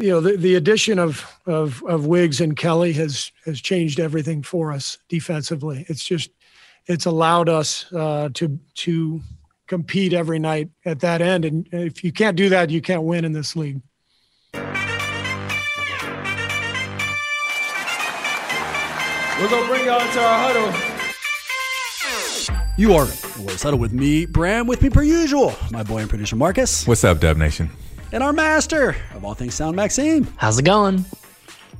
[0.00, 4.42] you know, the, the addition of, of of Wiggs and Kelly has has changed everything
[4.42, 5.84] for us defensively.
[5.88, 6.30] It's just
[6.86, 9.20] it's allowed us uh, to to
[9.66, 11.44] compete every night at that end.
[11.44, 13.80] And if you can't do that, you can't win in this league.
[14.54, 14.60] We're
[19.48, 20.72] gonna bring y'all into our huddle.
[22.78, 23.06] You are
[23.38, 26.86] Warriors Huddle with me, Bram, with me per usual, my boy and producer Marcus.
[26.86, 27.70] What's up, Dub Nation?
[28.12, 30.28] And our master of all things sound, Maxime.
[30.36, 31.06] How's it going?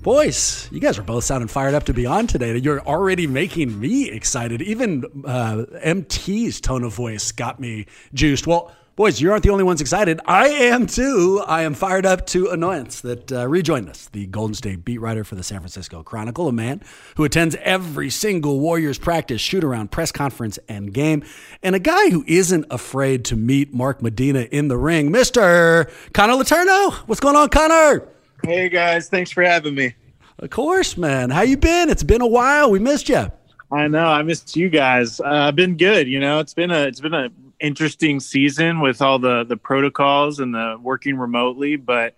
[0.01, 2.57] Boys, you guys are both sounding fired up to be on today.
[2.57, 4.63] You're already making me excited.
[4.63, 7.85] Even uh, MT's tone of voice got me
[8.15, 8.47] juiced.
[8.47, 10.21] Well, boys, you aren't the only ones excited.
[10.27, 11.43] I am too.
[11.47, 15.25] I am fired up to annoyance that uh, rejoined us, the Golden State beat writer
[15.25, 16.83] for the San Francisco Chronicle, a man
[17.17, 21.25] who attends every single Warriors practice, shoot around, press conference, and game,
[21.63, 25.91] and a guy who isn't afraid to meet Mark Medina in the ring, Mr.
[26.13, 26.93] Connor Letourneau.
[27.07, 28.09] What's going on, Connor?
[28.45, 29.95] Hey guys, thanks for having me.
[30.39, 31.31] Of course, man.
[31.31, 31.89] How you been?
[31.89, 32.71] It's been a while.
[32.71, 33.31] We missed you.
[33.71, 35.21] I know I missed you guys.
[35.21, 36.07] Uh, I've been good.
[36.07, 37.31] You know, it's been a it's been a
[37.63, 42.15] interesting season with all the the protocols and the working remotely, but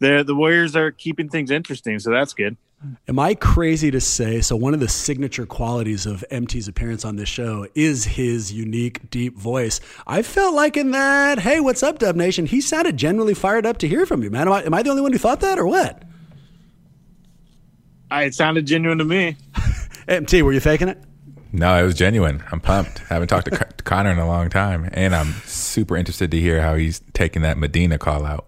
[0.00, 2.56] the the Warriors are keeping things interesting, so that's good.
[3.06, 4.40] Am I crazy to say?
[4.40, 9.08] So, one of the signature qualities of MT's appearance on this show is his unique,
[9.08, 9.80] deep voice.
[10.04, 12.46] I felt like in that, hey, what's up, Dub Nation?
[12.46, 14.48] He sounded genuinely fired up to hear from you, man.
[14.48, 16.02] Am I, am I the only one who thought that, or what?
[18.10, 19.36] I, it sounded genuine to me.
[20.08, 20.98] MT, were you faking it?
[21.52, 22.42] No, it was genuine.
[22.50, 23.02] I'm pumped.
[23.10, 26.40] I haven't talked to Con- Connor in a long time, and I'm super interested to
[26.40, 28.46] hear how he's taking that Medina call out.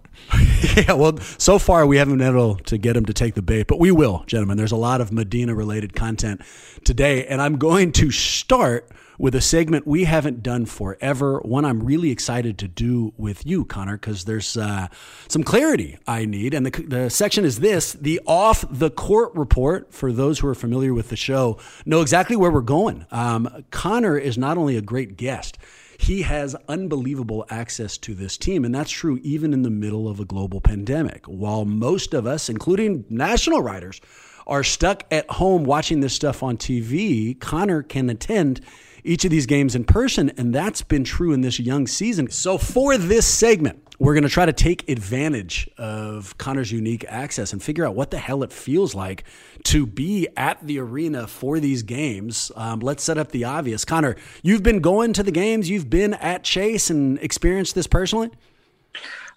[0.77, 3.67] yeah, well, so far we haven't been able to get him to take the bait,
[3.67, 4.57] but we will, gentlemen.
[4.57, 6.41] There's a lot of Medina related content
[6.85, 11.39] today, and I'm going to start with a segment we haven't done forever.
[11.41, 14.89] One I'm really excited to do with you, Connor, because there's uh,
[15.29, 16.55] some clarity I need.
[16.55, 19.93] And the, the section is this the off the court report.
[19.93, 23.07] For those who are familiar with the show, know exactly where we're going.
[23.11, 25.59] Um, Connor is not only a great guest,
[25.99, 28.65] he has unbelievable access to this team.
[28.65, 31.27] And that's true even in the middle of a global pandemic.
[31.27, 34.01] While most of us, including national writers,
[34.47, 38.61] are stuck at home watching this stuff on TV, Connor can attend
[39.05, 40.31] each of these games in person.
[40.37, 42.31] And that's been true in this young season.
[42.31, 47.53] So for this segment, we're going to try to take advantage of Connor's unique access
[47.53, 49.25] and figure out what the hell it feels like
[49.65, 52.51] to be at the arena for these games.
[52.57, 53.85] Um, let's set up the obvious.
[53.85, 58.31] Connor, you've been going to the games, you've been at Chase and experienced this personally?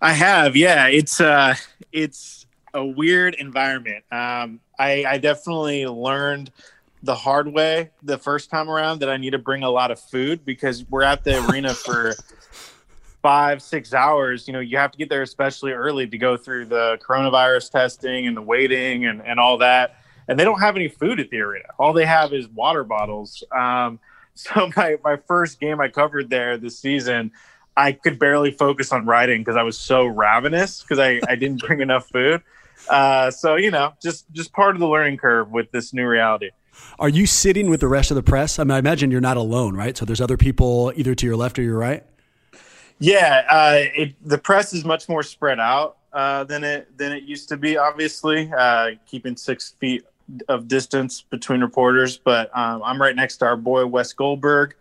[0.01, 0.87] I have, yeah.
[0.87, 1.55] It's uh,
[1.91, 4.03] it's a weird environment.
[4.11, 6.51] Um, I, I definitely learned
[7.03, 9.99] the hard way the first time around that I need to bring a lot of
[9.99, 12.15] food because we're at the arena for
[13.21, 14.47] five, six hours.
[14.47, 18.27] You know, you have to get there especially early to go through the coronavirus testing
[18.27, 19.97] and the waiting and, and all that.
[20.27, 21.67] And they don't have any food at the arena.
[21.79, 23.43] All they have is water bottles.
[23.55, 23.99] Um,
[24.33, 27.31] so my, my first game I covered there this season,
[27.75, 31.61] I could barely focus on writing because I was so ravenous because I, I didn't
[31.65, 32.41] bring enough food.
[32.89, 36.51] Uh, so you know, just just part of the learning curve with this new reality.
[36.99, 38.59] Are you sitting with the rest of the press?
[38.59, 39.95] I mean, I imagine you're not alone, right?
[39.95, 42.03] So there's other people either to your left or your right.
[42.99, 47.23] Yeah, uh, it, the press is much more spread out uh, than it than it
[47.23, 47.77] used to be.
[47.77, 50.03] Obviously, uh, keeping six feet
[50.49, 54.75] of distance between reporters, but um, I'm right next to our boy Wes Goldberg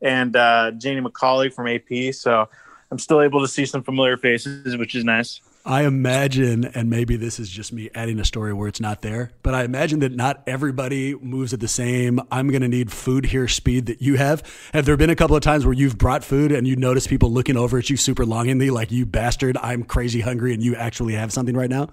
[0.00, 2.48] and uh, Janie McCauley from AP, so
[2.90, 5.40] I'm still able to see some familiar faces, which is nice.
[5.68, 9.32] I imagine, and maybe this is just me adding a story where it's not there,
[9.42, 13.26] but I imagine that not everybody moves at the same, I'm going to need food
[13.26, 14.42] here speed that you have.
[14.72, 17.30] Have there been a couple of times where you've brought food and you notice people
[17.30, 21.12] looking over at you super longingly, like, you bastard, I'm crazy hungry, and you actually
[21.16, 21.90] have something right now?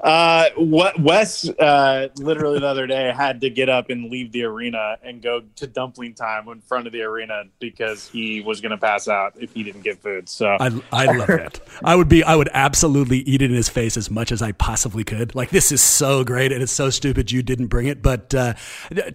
[0.00, 4.44] Uh, what Wes uh, literally the other day had to get up and leave the
[4.44, 8.70] arena and go to dumpling time in front of the arena because he was going
[8.70, 10.28] to pass out if he didn't get food.
[10.28, 11.60] So I, I love that.
[11.84, 14.52] I would be I would absolutely eat it in his face as much as I
[14.52, 15.34] possibly could.
[15.34, 18.00] Like this is so great and it's so stupid you didn't bring it.
[18.00, 18.54] But uh,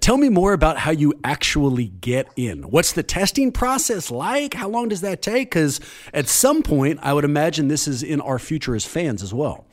[0.02, 2.62] tell me more about how you actually get in.
[2.64, 4.54] What's the testing process like?
[4.54, 5.50] How long does that take?
[5.50, 5.80] Because
[6.14, 9.66] at some point, I would imagine this is in our future as fans as well.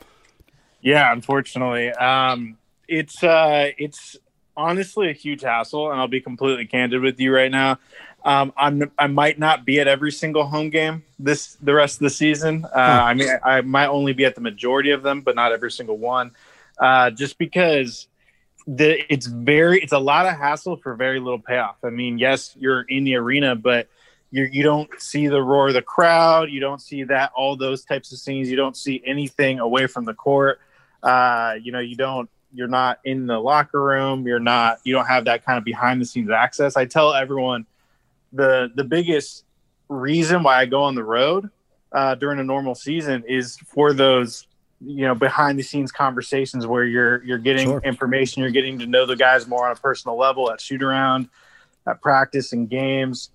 [0.83, 2.59] Yeah, unfortunately, um,
[2.89, 4.17] it's uh, it's
[4.57, 7.79] honestly a huge hassle, and I'll be completely candid with you right now.
[8.25, 12.01] Um, I'm I might not be at every single home game this the rest of
[12.01, 12.65] the season.
[12.65, 12.79] Uh.
[12.79, 15.71] I mean, I, I, might only be at the majority of them, but not every
[15.71, 16.33] single one,
[16.79, 18.09] uh, just because
[18.67, 21.77] the it's very it's a lot of hassle for very little payoff.
[21.85, 23.89] I mean, yes, you're in the arena, but
[24.31, 26.51] you you don't see the roar of the crowd.
[26.51, 28.49] You don't see that all those types of scenes.
[28.51, 30.61] You don't see anything away from the court.
[31.03, 32.29] Uh, you know, you don't.
[32.55, 34.27] You're not in the locker room.
[34.27, 34.79] You're not.
[34.85, 36.77] You don't have that kind of behind the scenes access.
[36.77, 37.67] I tell everyone
[38.33, 39.45] the the biggest
[39.89, 41.51] reason why I go on the road
[41.93, 44.47] uh, during a normal season is for those
[44.81, 47.81] you know behind the scenes conversations where you're you're getting Sure.
[47.85, 51.29] information, you're getting to know the guys more on a personal level at shoot around,
[51.87, 53.31] at practice and games,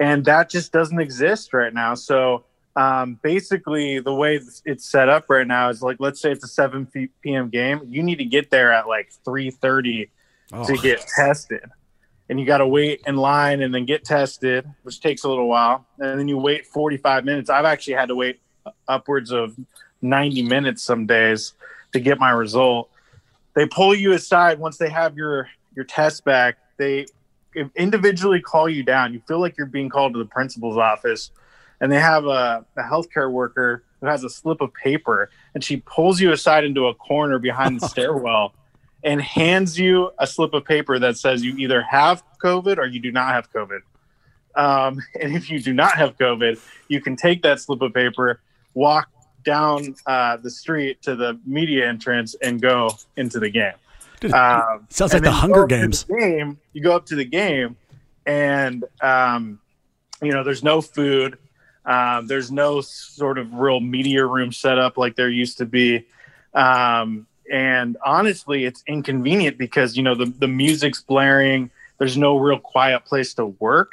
[0.00, 1.94] and that just doesn't exist right now.
[1.94, 2.44] So
[2.76, 6.48] um, basically, the way it's set up right now is like let's say it's a
[6.48, 6.86] 7
[7.22, 7.48] p.m.
[7.48, 10.08] game, you need to get there at like 3:30
[10.52, 11.64] Oh, to get tested.
[12.30, 15.48] And you got to wait in line and then get tested, which takes a little
[15.48, 15.86] while.
[15.98, 17.50] And then you wait 45 minutes.
[17.50, 18.40] I've actually had to wait
[18.86, 19.56] upwards of
[20.02, 21.54] 90 minutes some days
[21.92, 22.90] to get my result.
[23.54, 26.58] They pull you aside once they have your your test back.
[26.76, 27.06] They
[27.76, 29.12] individually call you down.
[29.14, 31.30] You feel like you're being called to the principal's office,
[31.80, 35.78] and they have a, a healthcare worker who has a slip of paper, and she
[35.78, 38.54] pulls you aside into a corner behind the stairwell
[39.04, 43.00] and hands you a slip of paper that says you either have COVID or you
[43.00, 43.80] do not have COVID.
[44.56, 48.40] Um, and if you do not have COVID, you can take that slip of paper,
[48.74, 49.08] walk
[49.44, 53.72] down uh, the street to the media entrance, and go into the game.
[54.20, 56.04] Dude, Um, sounds like the Hunger go the Games.
[56.04, 57.76] game, you go up to the game,
[58.26, 59.60] and um,
[60.20, 61.38] you know there's no food.
[61.84, 66.06] Um, there's no sort of real media room set up like there used to be.
[66.54, 71.70] Um, and honestly, it's inconvenient because you know the the music's blaring.
[71.98, 73.92] There's no real quiet place to work.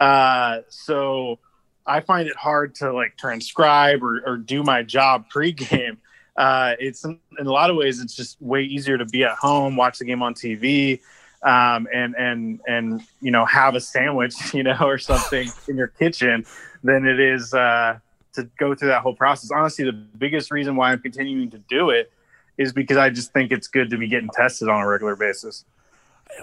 [0.00, 1.38] Uh, so
[1.86, 5.98] I find it hard to like transcribe or, or do my job pregame.
[6.36, 9.74] Uh, it's in a lot of ways, it's just way easier to be at home,
[9.76, 11.00] watch the game on TV,
[11.42, 15.88] um, and and and you know have a sandwich, you know, or something in your
[15.88, 16.44] kitchen
[16.86, 17.98] than it is uh,
[18.34, 19.50] to go through that whole process.
[19.50, 22.12] Honestly, the biggest reason why I'm continuing to do it
[22.58, 25.64] is because I just think it's good to be getting tested on a regular basis.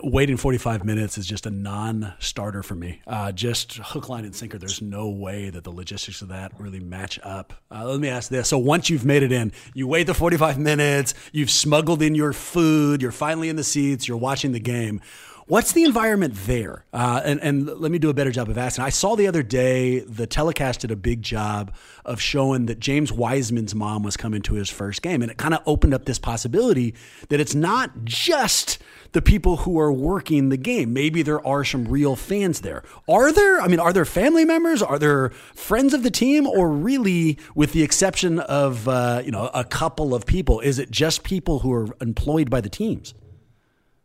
[0.03, 3.01] waiting 45 minutes is just a non-starter for me.
[3.07, 4.57] Uh, just hook, line, and sinker.
[4.57, 7.53] There's no way that the logistics of that really match up.
[7.71, 10.57] Uh, let me ask this: So once you've made it in, you wait the 45
[10.57, 11.13] minutes.
[11.31, 13.01] You've smuggled in your food.
[13.01, 14.07] You're finally in the seats.
[14.07, 15.01] You're watching the game.
[15.45, 16.85] What's the environment there?
[16.93, 18.85] Uh, and, and let me do a better job of asking.
[18.85, 21.75] I saw the other day the telecast did a big job
[22.05, 25.53] of showing that James Wiseman's mom was coming to his first game, and it kind
[25.53, 26.95] of opened up this possibility
[27.27, 28.79] that it's not just
[29.11, 30.93] the people who are working the game.
[30.93, 32.81] Maybe there are some real fans there.
[33.09, 33.59] Are there?
[33.59, 34.81] I mean, are there family members?
[34.81, 36.47] Are there friends of the team?
[36.47, 40.89] Or really, with the exception of uh, you know a couple of people, is it
[40.89, 43.13] just people who are employed by the teams?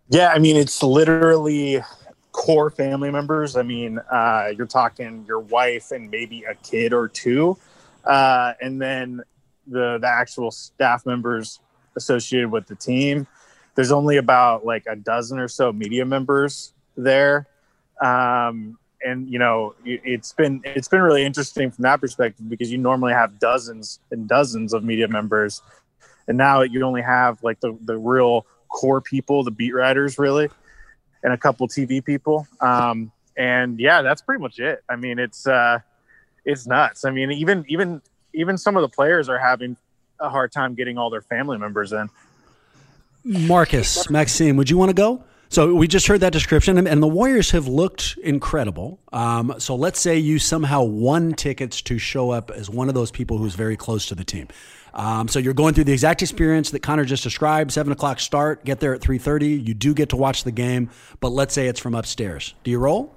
[0.09, 1.83] Yeah, I mean, it's literally
[2.33, 3.57] core family members.
[3.57, 7.59] I mean, uh, you're talking your wife and maybe a kid or two,
[8.05, 9.23] uh, and then
[9.67, 11.61] the the actual staff members
[11.97, 13.27] associated with the team.
[13.75, 17.47] There's only about like a dozen or so media members there,
[18.01, 22.73] um, and you know, it- it's been it's been really interesting from that perspective because
[22.73, 25.61] you normally have dozens and dozens of media members,
[26.27, 30.49] and now you only have like the the real core people, the beat writers, really,
[31.23, 32.47] and a couple TV people.
[32.61, 34.83] Um, and yeah, that's pretty much it.
[34.89, 35.79] I mean, it's uh,
[36.45, 37.05] it's nuts.
[37.05, 38.03] I mean, even even
[38.35, 39.77] even some of the players are having
[40.21, 42.11] a hard time getting all their family members in.
[43.25, 45.23] Marcus, Maxime, would you want to go?
[45.51, 49.01] So we just heard that description, and, the Warriors have looked incredible.
[49.13, 53.11] Um, so let's say you somehow won tickets to show up as one of those
[53.11, 54.49] people who's very close to the team.
[54.99, 57.71] Um, so you're going through the exact experience that Connor just described.
[57.73, 59.51] Seven o'clock start, get there at three thirty.
[59.51, 60.91] You do get to watch the game,
[61.21, 62.55] but let's say it's from upstairs.
[62.65, 63.15] Do you roll?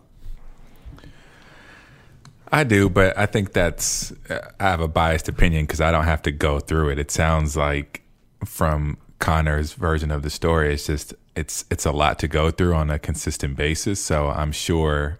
[2.52, 6.22] I do, but I think that's I have a biased opinion because I don't have
[6.24, 7.00] to go through it.
[7.00, 8.04] It sounds like
[8.46, 12.76] from Connor's version of the story, it's just it's it's a lot to go through
[12.76, 14.00] on a consistent basis.
[14.00, 15.20] So I'm sure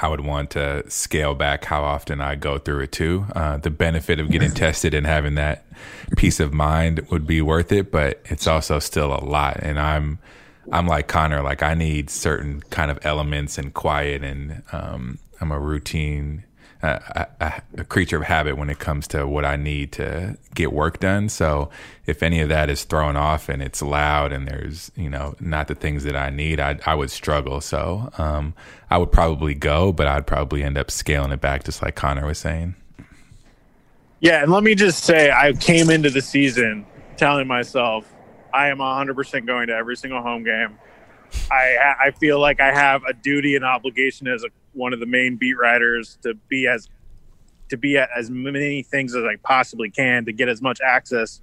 [0.00, 3.26] I would want to scale back how often I go through it too.
[3.34, 5.64] Uh, the benefit of getting tested and having that
[6.16, 9.58] peace of mind would be worth it, but it's also still a lot.
[9.60, 10.18] And I'm
[10.70, 15.50] I'm like Connor, like I need certain kind of elements and quiet, and um, I'm
[15.50, 16.44] a routine,
[16.82, 20.72] a, a, a creature of habit when it comes to what I need to get
[20.72, 21.28] work done.
[21.28, 21.70] So
[22.06, 25.68] if any of that is thrown off and it's loud and there's you know not
[25.68, 27.60] the things that I need, I I would struggle.
[27.60, 28.54] So um,
[28.90, 32.26] I would probably go, but I'd probably end up scaling it back, just like Connor
[32.26, 32.74] was saying.
[34.20, 38.04] Yeah, and let me just say, I came into the season telling myself
[38.52, 40.76] I am 100% going to every single home game.
[41.50, 45.06] I I feel like I have a duty and obligation as a one of the
[45.06, 46.88] main beat writers to be as
[47.68, 51.42] to be at as many things as I possibly can to get as much access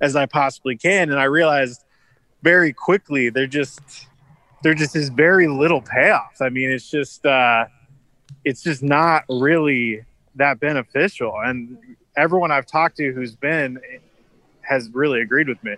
[0.00, 1.10] as I possibly can.
[1.10, 1.84] And I realized
[2.42, 3.80] very quickly there just
[4.62, 6.40] there just is very little payoff.
[6.40, 7.66] I mean, it's just uh,
[8.44, 10.04] it's just not really
[10.34, 11.34] that beneficial.
[11.42, 11.78] And
[12.16, 13.78] everyone I've talked to who's been
[14.62, 15.76] has really agreed with me.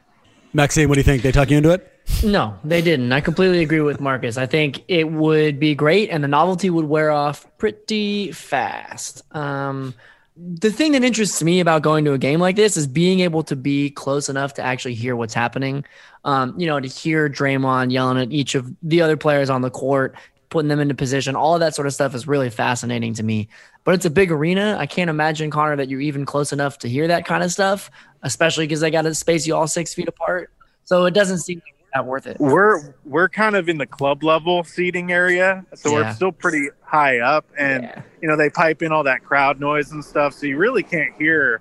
[0.56, 1.22] Maxime, what do you think?
[1.22, 1.92] They talk you into it?
[2.24, 3.12] No, they didn't.
[3.12, 4.38] I completely agree with Marcus.
[4.38, 9.22] I think it would be great and the novelty would wear off pretty fast.
[9.36, 9.94] Um,
[10.36, 13.42] the thing that interests me about going to a game like this is being able
[13.44, 15.84] to be close enough to actually hear what's happening.
[16.24, 19.70] Um, you know, to hear Draymond yelling at each of the other players on the
[19.70, 20.16] court,
[20.48, 23.48] putting them into position, all of that sort of stuff is really fascinating to me.
[23.84, 24.76] But it's a big arena.
[24.78, 27.90] I can't imagine, Connor, that you're even close enough to hear that kind of stuff,
[28.22, 30.50] especially because they got to space you all six feet apart.
[30.84, 31.60] So it doesn't seem
[31.94, 32.36] not worth it.
[32.38, 35.94] We're we're kind of in the club level seating area, so Yeah.
[35.96, 38.02] we're still pretty high up, and Yeah.
[38.20, 41.14] you know they pipe in all that crowd noise and stuff, so you really can't
[41.16, 41.60] hear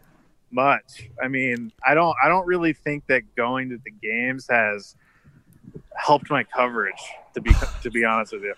[0.52, 1.10] much.
[1.24, 4.96] I mean, I don't I don't really think that going to the games has
[5.96, 7.02] helped my coverage.
[7.34, 7.52] To be
[7.84, 8.54] to be honest with you.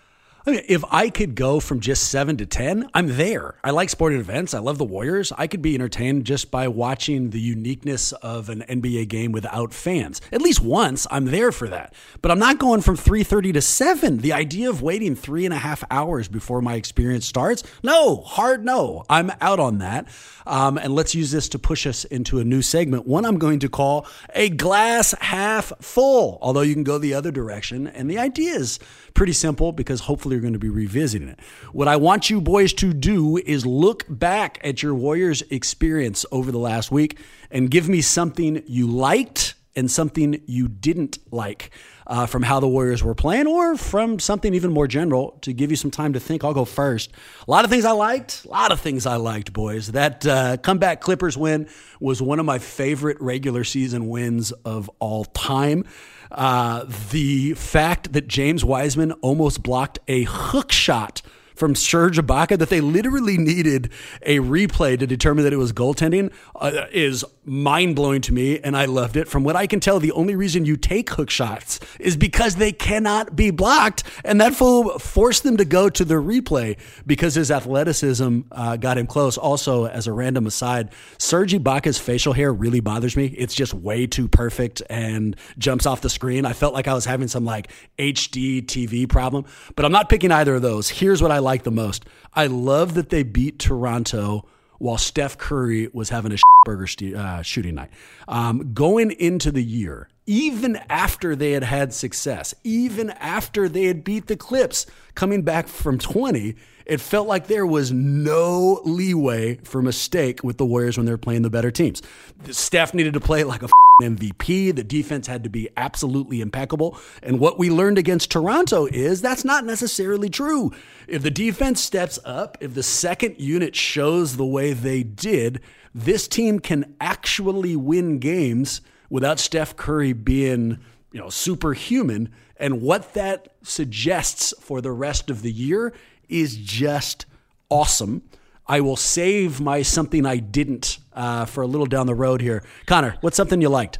[0.48, 3.56] I mean, if I could go from just seven to 10, I'm there.
[3.62, 4.54] I like sporting events.
[4.54, 5.30] I love the Warriors.
[5.36, 10.22] I could be entertained just by watching the uniqueness of an NBA game without fans.
[10.32, 11.92] At least once, I'm there for that.
[12.22, 14.18] But I'm not going from 3.30 to 7.
[14.18, 18.64] The idea of waiting three and a half hours before my experience starts, no, hard
[18.64, 19.04] no.
[19.10, 20.08] I'm out on that.
[20.46, 23.58] Um, and let's use this to push us into a new segment, one I'm going
[23.58, 27.86] to call a glass half full, although you can go the other direction.
[27.86, 28.78] And the idea is
[29.12, 31.40] pretty simple because hopefully you're going to be revisiting it.
[31.72, 36.52] What I want you boys to do is look back at your Warriors experience over
[36.52, 37.18] the last week
[37.50, 41.70] and give me something you liked and something you didn't like
[42.06, 45.70] uh, from how the Warriors were playing, or from something even more general to give
[45.70, 46.42] you some time to think.
[46.42, 47.10] I'll go first.
[47.46, 49.88] A lot of things I liked, a lot of things I liked, boys.
[49.88, 51.68] That uh, comeback Clippers win
[52.00, 55.84] was one of my favorite regular season wins of all time.
[56.30, 61.22] Uh, the fact that James Wiseman almost blocked a hook shot
[61.58, 63.90] from Serge Ibaka that they literally needed
[64.22, 68.76] a replay to determine that it was goaltending uh, is mind blowing to me, and
[68.76, 69.26] I loved it.
[69.26, 72.70] From what I can tell, the only reason you take hook shots is because they
[72.72, 77.50] cannot be blocked, and that fool forced them to go to the replay because his
[77.50, 79.36] athleticism uh, got him close.
[79.36, 83.26] Also, as a random aside, Serge Ibaka's facial hair really bothers me.
[83.26, 86.44] It's just way too perfect and jumps off the screen.
[86.44, 90.30] I felt like I was having some like HD TV problem, but I'm not picking
[90.30, 90.88] either of those.
[90.88, 92.04] Here's what I like the most.
[92.34, 94.44] I love that they beat Toronto
[94.78, 97.90] while Steph Curry was having a burger st- uh, shooting night.
[98.28, 104.04] Um, going into the year, even after they had had success, even after they had
[104.04, 106.54] beat the Clips, coming back from 20,
[106.88, 111.18] it felt like there was no leeway for mistake with the Warriors when they were
[111.18, 112.02] playing the better teams.
[112.50, 113.68] Steph needed to play like a
[114.00, 114.74] MVP.
[114.76, 116.96] The defense had to be absolutely impeccable.
[117.20, 120.72] And what we learned against Toronto is that's not necessarily true.
[121.08, 125.60] If the defense steps up, if the second unit shows the way they did,
[125.94, 130.78] this team can actually win games without Steph Curry being,
[131.10, 132.30] you know, superhuman.
[132.56, 135.92] And what that suggests for the rest of the year
[136.28, 137.26] is just
[137.68, 138.22] awesome.
[138.66, 142.62] I will save my something I didn't uh, for a little down the road here.
[142.86, 143.98] Connor, what's something you liked?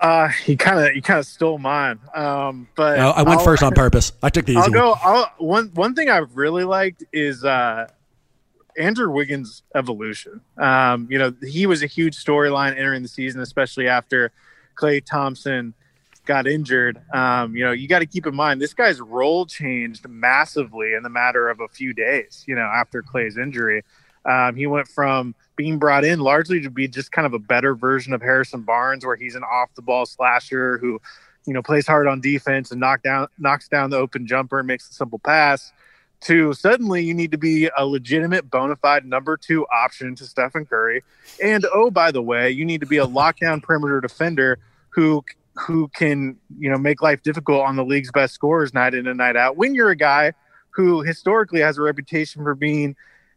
[0.00, 1.98] Uh, you kind of he kind of stole mine.
[2.14, 4.12] Um, but Uh, I went I'll- first on purpose.
[4.22, 4.98] I took the easy I'll one.
[5.02, 7.88] I'll, one one thing I've really liked is uh,
[8.78, 10.40] Andrew Wiggins' evolution.
[10.56, 14.30] Um, you know, he was a huge storyline entering the season, especially after
[14.76, 15.74] Klay Thompson
[16.28, 17.00] got injured.
[17.12, 21.02] Um, you know, you got to keep in mind this guy's role changed massively in
[21.02, 22.44] the matter of a few days.
[22.46, 23.82] You know, after Klay's injury,
[24.26, 27.74] um, he went from being brought in largely to be just kind of a better
[27.74, 31.00] version of Harrison Barnes, where he's an off the ball slasher who
[31.46, 34.68] you know plays hard on defense and knock down knocks down the open jumper and
[34.68, 35.72] makes a simple pass
[36.20, 40.66] to suddenly you need to be a legitimate bona fide number two option to Stephen
[40.66, 41.02] Curry
[41.42, 44.58] and oh by the way you need to be a lockdown perimeter defender
[44.90, 45.24] who
[45.58, 49.18] who can you know make life difficult on the league's best scorers night in and
[49.18, 50.32] night out when you're a guy
[50.70, 52.94] who historically has a reputation for being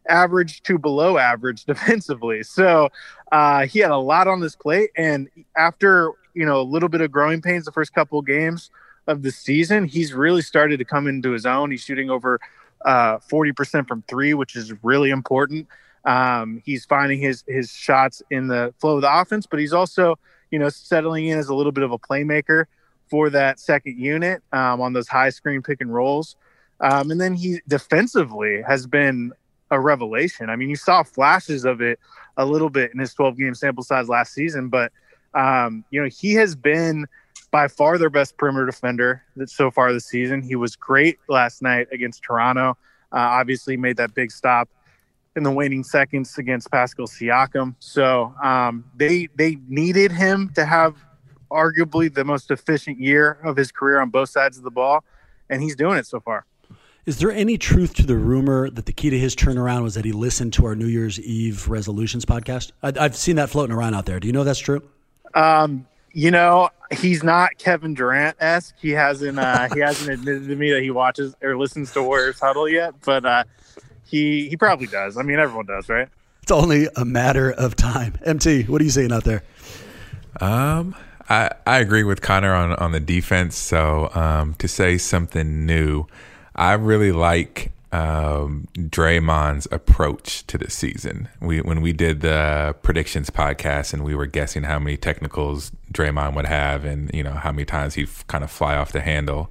[0.08, 2.42] average to below average defensively.
[2.42, 2.88] So
[3.30, 7.00] uh, he had a lot on his plate and after you know a little bit
[7.00, 8.70] of growing pains the first couple of games
[9.06, 11.70] of the season he's really started to come into his own.
[11.70, 12.40] He's shooting over
[12.84, 15.66] uh, 40% from three which is really important.
[16.04, 20.18] Um, he's finding his his shots in the flow of the offense but he's also
[20.52, 22.66] you know settling in as a little bit of a playmaker
[23.10, 26.36] for that second unit um, on those high screen pick and rolls
[26.80, 29.32] Um, and then he defensively has been
[29.70, 30.50] a revelation.
[30.50, 31.98] I mean, you saw flashes of it
[32.36, 34.92] a little bit in his 12 game sample size last season, but
[35.34, 37.06] um, you know he has been
[37.50, 40.42] by far their best perimeter defender that so far this season.
[40.42, 42.76] He was great last night against Toronto.
[43.12, 44.68] Uh, obviously, made that big stop
[45.36, 47.74] in the waning seconds against Pascal Siakam.
[47.78, 50.96] So um, they they needed him to have
[51.50, 55.04] arguably the most efficient year of his career on both sides of the ball,
[55.50, 56.46] and he's doing it so far.
[57.04, 60.04] Is there any truth to the rumor that the key to his turnaround was that
[60.04, 62.70] he listened to our New Year's Eve resolutions podcast?
[62.80, 64.20] I, have seen that floating around out there.
[64.20, 64.82] Do you know that's true?
[65.34, 68.76] Um, you know, he's not Kevin Durant esque.
[68.80, 72.38] He hasn't uh, he hasn't admitted to me that he watches or listens to Warriors
[72.38, 73.44] Huddle yet, but uh,
[74.04, 75.16] he he probably does.
[75.16, 76.08] I mean, everyone does, right?
[76.42, 78.18] It's only a matter of time.
[78.24, 79.42] MT, what are you seeing out there?
[80.40, 80.94] Um,
[81.28, 83.56] I I agree with Connor on on the defense.
[83.56, 86.06] So um, to say something new,
[86.54, 91.28] I really like um, Draymond's approach to the season.
[91.40, 96.34] We when we did the predictions podcast and we were guessing how many technicals Draymond
[96.34, 99.50] would have and you know how many times he'd kind of fly off the handle.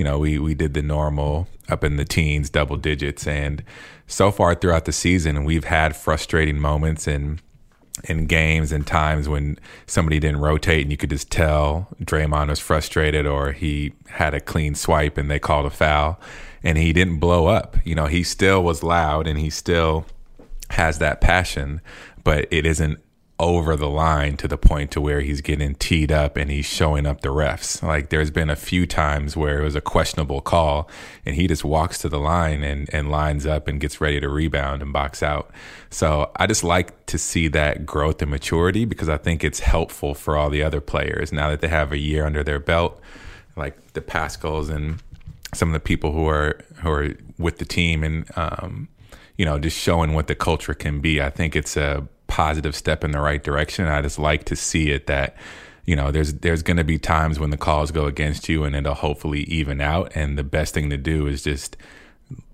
[0.00, 3.62] You know, we we did the normal up in the teens, double digits, and
[4.06, 7.42] so far throughout the season, we've had frustrating moments and
[8.04, 12.58] in games and times when somebody didn't rotate and you could just tell Draymond was
[12.58, 16.18] frustrated or he had a clean swipe and they called a foul
[16.62, 17.76] and he didn't blow up.
[17.84, 20.06] You know, he still was loud and he still
[20.70, 21.82] has that passion,
[22.24, 23.00] but it isn't
[23.40, 27.06] over the line to the point to where he's getting teed up and he's showing
[27.06, 27.82] up the refs.
[27.82, 30.90] Like there's been a few times where it was a questionable call
[31.24, 34.28] and he just walks to the line and, and lines up and gets ready to
[34.28, 35.50] rebound and box out.
[35.88, 40.14] So I just like to see that growth and maturity because I think it's helpful
[40.14, 43.00] for all the other players now that they have a year under their belt,
[43.56, 45.02] like the Pascals and
[45.54, 48.88] some of the people who are who are with the team and um,
[49.38, 51.22] you know just showing what the culture can be.
[51.22, 53.86] I think it's a positive step in the right direction.
[53.86, 55.36] I just like to see it that
[55.84, 58.76] you know there's there's going to be times when the calls go against you and
[58.76, 60.12] it'll hopefully even out.
[60.14, 61.76] And the best thing to do is just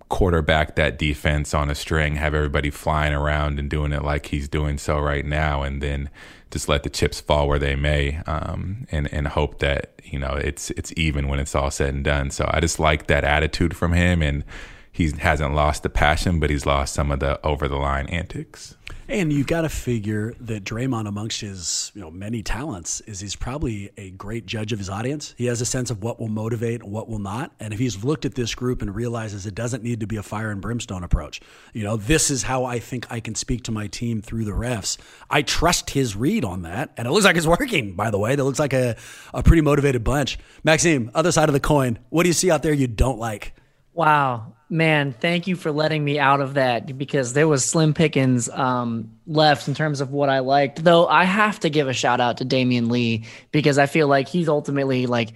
[0.08, 4.48] quarterback that defense on a string have everybody flying around and doing it like he's
[4.48, 6.08] doing so right now and then
[6.52, 10.34] just let the chips fall where they may um, and and hope that you know
[10.34, 12.30] it's it's even when it's all said and done.
[12.30, 14.44] So i just like that attitude from him and
[14.90, 18.76] he hasn't lost the passion but he's lost some of the over the line antics
[19.08, 23.36] and you've got to figure that Draymond, amongst his you know many talents, is he's
[23.36, 25.34] probably a great judge of his audience.
[25.36, 27.52] He has a sense of what will motivate and what will not.
[27.60, 30.22] And if he's looked at this group and realizes it doesn't need to be a
[30.22, 31.40] fire and brimstone approach,
[31.72, 34.52] you know, this is how I think I can speak to my team through the
[34.52, 34.98] refs.
[35.30, 37.94] I trust his read on that, and it looks like it's working.
[37.94, 38.96] By the way, that looks like a
[39.32, 40.38] a pretty motivated bunch.
[40.64, 43.54] Maxime, other side of the coin, what do you see out there you don't like?
[43.92, 48.48] Wow, man, thank you for letting me out of that because there was slim pickings
[48.48, 50.82] um, left in terms of what I liked.
[50.82, 54.28] Though I have to give a shout out to Damion Lee because I feel like
[54.28, 55.32] he's ultimately like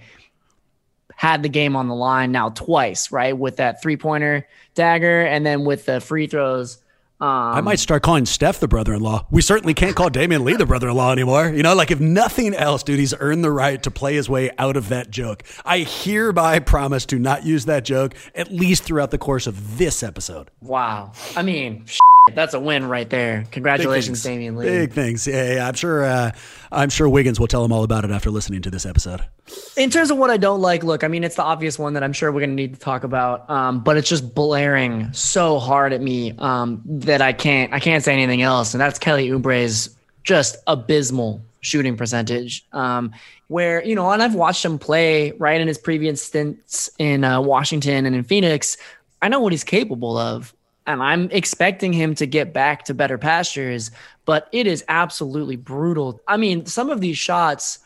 [1.15, 3.37] had the game on the line now twice, right?
[3.37, 6.77] With that three pointer dagger and then with the free throws
[7.21, 9.27] um, I might start calling Steph the brother-in-law.
[9.29, 11.49] We certainly can't call Damion Lee the brother-in-law anymore.
[11.49, 14.49] You know, like if nothing else, dude, he's earned the right to play his way
[14.57, 15.43] out of that joke.
[15.63, 20.01] I hereby promise to not use that joke at least throughout the course of this
[20.01, 20.49] episode.
[20.61, 21.11] Wow.
[21.35, 21.85] I mean,
[22.35, 23.45] that's a win right there.
[23.51, 24.67] Congratulations, Damion Lee.
[24.67, 25.27] Big things.
[25.27, 26.03] Yeah, yeah I'm sure.
[26.03, 26.31] Uh,
[26.71, 29.23] I'm sure Wiggins will tell him all about it after listening to this episode.
[29.75, 32.03] In terms of what I don't like, look, I mean, it's the obvious one that
[32.03, 35.59] I'm sure we're going to need to talk about, um, but it's just blaring so
[35.59, 37.73] hard at me um, that I can't.
[37.73, 42.65] I can't say anything else, and that's Kelly Oubre's just abysmal shooting percentage.
[42.73, 43.11] Um,
[43.47, 47.41] where you know, and I've watched him play right in his previous stints in uh,
[47.41, 48.77] Washington and in Phoenix.
[49.21, 50.53] I know what he's capable of
[50.87, 53.91] and I'm expecting him to get back to better pastures,
[54.25, 56.21] but it is absolutely brutal.
[56.27, 57.79] I mean, some of these shots,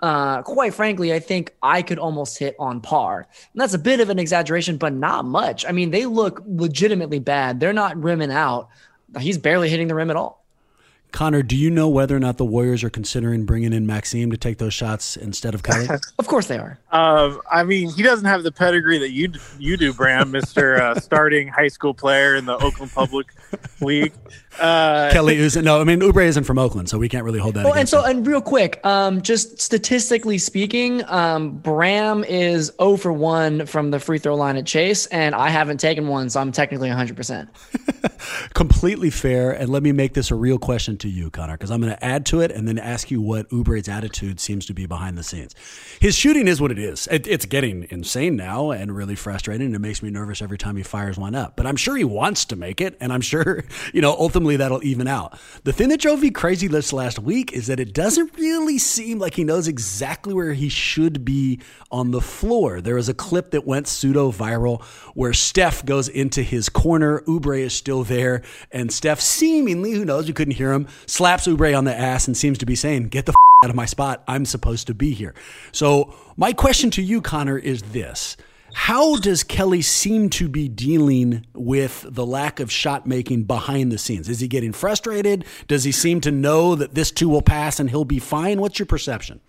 [0.00, 3.26] uh, quite frankly, I think I could almost hit on par.
[3.52, 5.66] And that's a bit of an exaggeration, but not much.
[5.66, 7.60] I mean, they look legitimately bad.
[7.60, 8.68] They're not rimming out.
[9.18, 10.43] He's barely hitting the rim at all.
[11.14, 14.36] Connor, do you know whether or not the Warriors are considering bringing in Maxime to
[14.36, 15.86] take those shots instead of Kelly?
[16.18, 16.76] of course they are.
[16.90, 20.94] Um, I mean, he doesn't have the pedigree that you you do, Bram, Mister uh,
[20.98, 23.28] starting high school player in the Oakland Public
[23.80, 24.12] League.
[24.58, 25.64] Uh, Kelly isn't.
[25.64, 27.64] no, I mean Oubre isn't from Oakland, so we can't really hold that.
[27.64, 28.18] Well, and so him.
[28.18, 34.00] and real quick, um, just statistically speaking, um, Bram is 0 for one from the
[34.00, 37.16] free throw line at Chase, and I haven't taken one, so I'm technically 100.
[37.16, 37.48] percent
[38.54, 41.80] Completely fair, and let me make this a real question to you, Connor, because I'm
[41.80, 44.86] going to add to it and then ask you what Oubre's attitude seems to be
[44.86, 45.54] behind the scenes.
[46.00, 47.06] His shooting is what it is.
[47.10, 49.66] It, it's getting insane now and really frustrating.
[49.66, 51.56] And it makes me nervous every time he fires one up.
[51.56, 54.82] But I'm sure he wants to make it, and I'm sure you know ultimately that'll
[54.84, 55.38] even out.
[55.64, 59.18] The thing that drove me crazy this last week is that it doesn't really seem
[59.18, 62.80] like he knows exactly where he should be on the floor.
[62.80, 64.82] There was a clip that went pseudo viral
[65.14, 67.20] where Steph goes into his corner.
[67.28, 71.76] Oubre is still there, and Steph seemingly, who knows, we couldn't hear him, slaps Oubre
[71.76, 74.22] on the ass and seems to be saying, "Get the f- out of my spot.
[74.28, 75.34] I'm supposed to be here."
[75.72, 78.36] So my question to you, Connor, is this.
[78.74, 83.98] How does Kelly seem to be dealing with the lack of shot making behind the
[83.98, 84.28] scenes?
[84.28, 85.44] Is he getting frustrated?
[85.68, 88.60] Does he seem to know that this too will pass and he'll be fine?
[88.60, 89.40] What's your perception?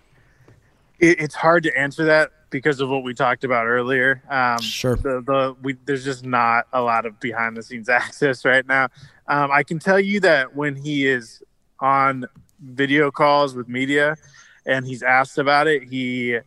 [0.99, 4.21] It's hard to answer that because of what we talked about earlier.
[4.29, 4.95] Um, Sure.
[4.95, 8.89] The, the we there's just not a lot of behind the scenes access right now.
[9.28, 11.42] Um, I can tell you that when he is
[11.80, 12.26] on
[12.62, 14.18] video calls with media
[14.66, 16.40] and he's asked about it, he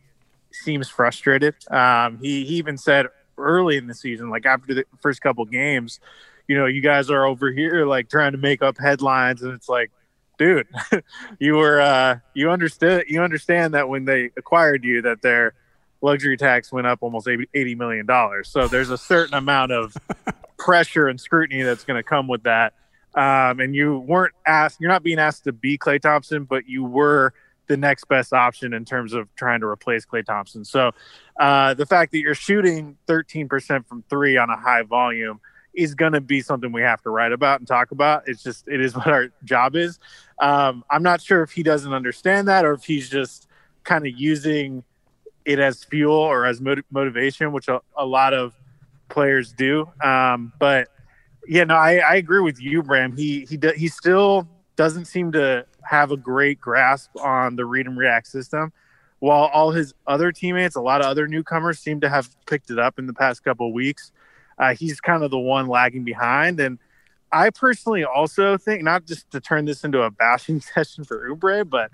[0.51, 1.55] seems frustrated.
[1.69, 5.99] Um, he, he even said early in the season, like after the first couple games,
[6.47, 9.69] you know, you guys are over here like trying to make up headlines, and it's
[9.69, 9.91] like,
[10.37, 10.67] dude,
[11.39, 15.53] you were uh, you understood you understand that when they acquired you that their
[16.01, 18.49] luxury tax went up almost 80 million dollars.
[18.49, 19.95] So there's a certain amount of
[20.59, 22.73] pressure and scrutiny that's going to come with that.
[23.15, 26.83] Um, and you weren't asked, you're not being asked to be Klay Thompson, but you
[26.83, 27.33] were
[27.67, 30.63] the next best option in terms of trying to replace Klay Thompson.
[30.63, 30.91] So
[31.39, 35.39] uh, the fact that you're shooting 13% from three on a high volume
[35.73, 38.23] is going to be something we have to write about and talk about.
[38.27, 39.99] It's just, it is what our job is.
[40.39, 43.47] Um, I'm not sure if he doesn't understand that or if he's just
[43.83, 44.83] kind of using
[45.45, 48.53] it as fuel or as mot- motivation, which a, a lot of
[49.09, 49.89] players do.
[50.03, 50.89] Um, but
[51.47, 53.15] yeah, no, I, I agree with you, Bram.
[53.15, 57.97] He he he still doesn't seem to have a great grasp on the read and
[57.97, 58.71] react system.
[59.19, 62.79] While all his other teammates, a lot of other newcomers, seem to have picked it
[62.79, 64.11] up in the past couple weeks.
[64.57, 66.79] Uh, he's kind of the one lagging behind, and
[67.31, 71.67] I personally also think not just to turn this into a bashing session for Oubre,
[71.69, 71.91] but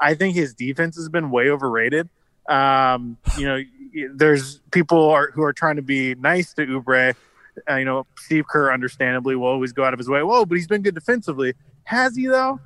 [0.00, 2.08] I think his defense has been way overrated.
[2.48, 3.62] Um, you know,
[4.14, 7.14] there's people are, who are trying to be nice to Oubre.
[7.68, 10.22] Uh, you know, Steve Kerr, understandably, will always go out of his way.
[10.22, 11.54] Whoa, but he's been good defensively.
[11.84, 12.60] Has he though?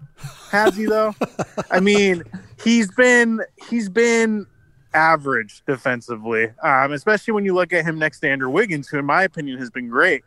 [0.51, 1.14] Has he though?
[1.71, 2.25] I mean,
[2.62, 3.40] he's been
[3.71, 4.47] he's been
[4.95, 9.07] average defensively, um, especially when you look at him next to Andrew Wiggins, who, in
[9.07, 10.25] my opinion, has been great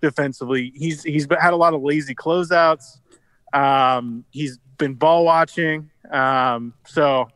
[0.00, 0.72] defensively.
[0.74, 2.98] He's he's had a lot of lazy closeouts.
[3.52, 5.90] Um, he's been ball watching.
[6.10, 7.28] Um, so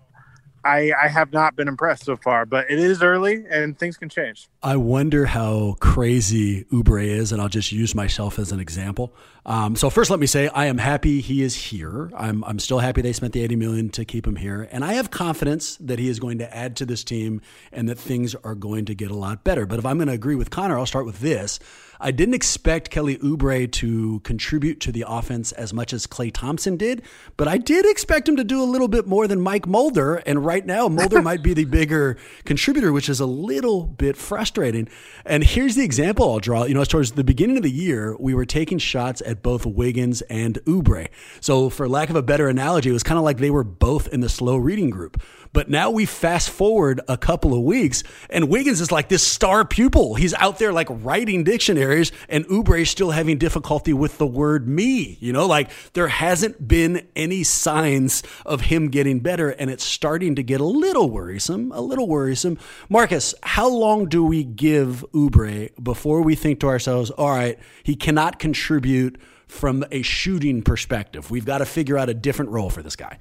[0.67, 4.09] I, I have not been impressed so far, but it is early and things can
[4.09, 4.49] change.
[4.63, 9.15] I wonder how crazy Oubre is, and I'll just use myself as an example.
[9.47, 12.11] Um, so first, let me say I am happy he is here.
[12.17, 14.95] I'm I'm still happy they spent the 80 million to keep him here, and I
[14.95, 18.57] have confidence that he is going to add to this team and that things are
[18.57, 19.65] going to get a lot better.
[19.65, 21.61] But if I'm going to agree with Connor, I'll start with this.
[22.01, 26.77] I didn't expect Kelly Oubre to contribute to the offense as much as Klay Thompson
[26.77, 27.03] did,
[27.37, 30.17] but I did expect him to do a little bit more than Mike Mulder.
[30.27, 34.89] And right now, Mulder might be the bigger contributor, which is a little bit frustrating.
[35.25, 36.65] And here's the example I'll draw.
[36.65, 40.23] You know, towards the beginning of the year, we were taking shots at both Wiggins
[40.23, 41.09] and Oubre.
[41.41, 44.09] So, for lack of a better analogy, it was kind of like they were both
[44.09, 45.21] in the slow reading group.
[45.57, 49.65] But now we fast forward a couple of weeks, and Wiggins is like this star
[49.65, 50.15] pupil.
[50.15, 54.69] He's out there like writing dictionaries, and Oubre is still having difficulty with the word
[54.69, 55.17] me.
[55.19, 60.35] You know, like there hasn't been any signs of him getting better, and it's starting
[60.35, 62.59] to get a little worrisome, a little worrisome.
[62.91, 67.97] Marcus, how long do we give Oubre before we think to ourselves, all right, he
[67.97, 71.31] cannot contribute from a shooting perspective?
[71.31, 73.17] We've got to figure out a different role for this guy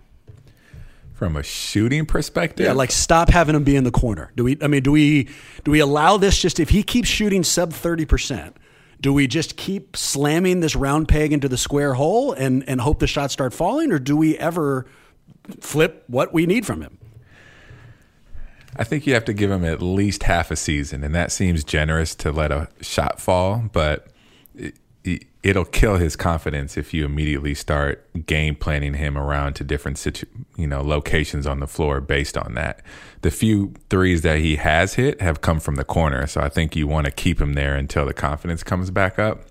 [1.15, 2.65] from a shooting perspective.
[2.65, 4.31] Yeah, like stop having him be in the corner.
[4.35, 4.57] Do we?
[4.61, 5.29] I mean, do we?
[5.63, 6.37] Do we allow this?
[6.37, 8.57] Just if he keeps shooting sub thirty percent,
[9.01, 12.99] do we just keep slamming this round peg into the square hole and and hope
[12.99, 14.85] the shots start falling, or do we ever
[15.61, 16.97] flip what we need from him?
[18.75, 21.63] I think you have to give him at least half a season, and that seems
[21.63, 24.07] generous to let a shot fall, but.
[25.45, 29.97] It, it'll kill his confidence if you immediately start game planning him around to different
[29.97, 30.27] situ-
[30.57, 32.81] you know locations on the floor based on that.
[33.21, 36.75] The few threes that he has hit have come from the corner, so I think
[36.75, 39.45] you want to keep him there until the confidence comes back up.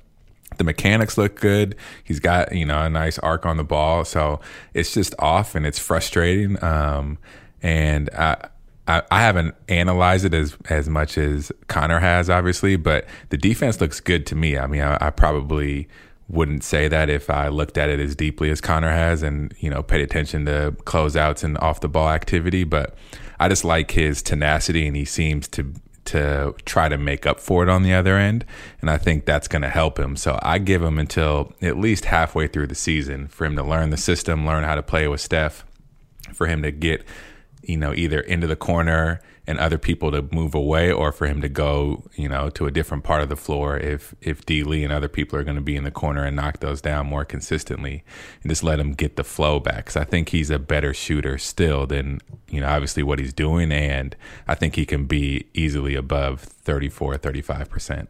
[0.56, 1.74] The mechanics look good.
[2.04, 4.40] He's got you know a nice arc on the ball, so
[4.72, 6.62] it's just off and it's frustrating.
[6.62, 7.18] Um,
[7.62, 8.48] and I,
[8.86, 13.80] I, I haven't analyzed it as as much as Connor has, obviously, but the defense
[13.80, 14.58] looks good to me.
[14.58, 15.88] I mean, I, I probably
[16.28, 19.68] wouldn't say that if I looked at it as deeply as Connor has and, you
[19.68, 22.64] know, paid attention to closeouts and off the ball activity.
[22.64, 22.94] But
[23.38, 25.74] I just like his tenacity and he seems to
[26.06, 28.44] to try to make up for it on the other end.
[28.82, 30.16] And I think that's going to help him.
[30.16, 33.88] So I give him until at least halfway through the season for him to learn
[33.88, 35.64] the system, learn how to play with Steph,
[36.34, 37.04] for him to get,
[37.68, 41.40] you know, either into the corner and other people to move away or for him
[41.42, 44.84] to go, you know, to a different part of the floor if if D Lee
[44.84, 47.24] and other people are going to be in the corner and knock those down more
[47.24, 48.04] consistently
[48.42, 49.86] and just let him get the flow back.
[49.86, 53.70] Cuz I think he's a better shooter still than, you know, obviously what he's doing
[53.70, 54.16] and
[54.48, 58.06] I think he can be easily above 34 35%.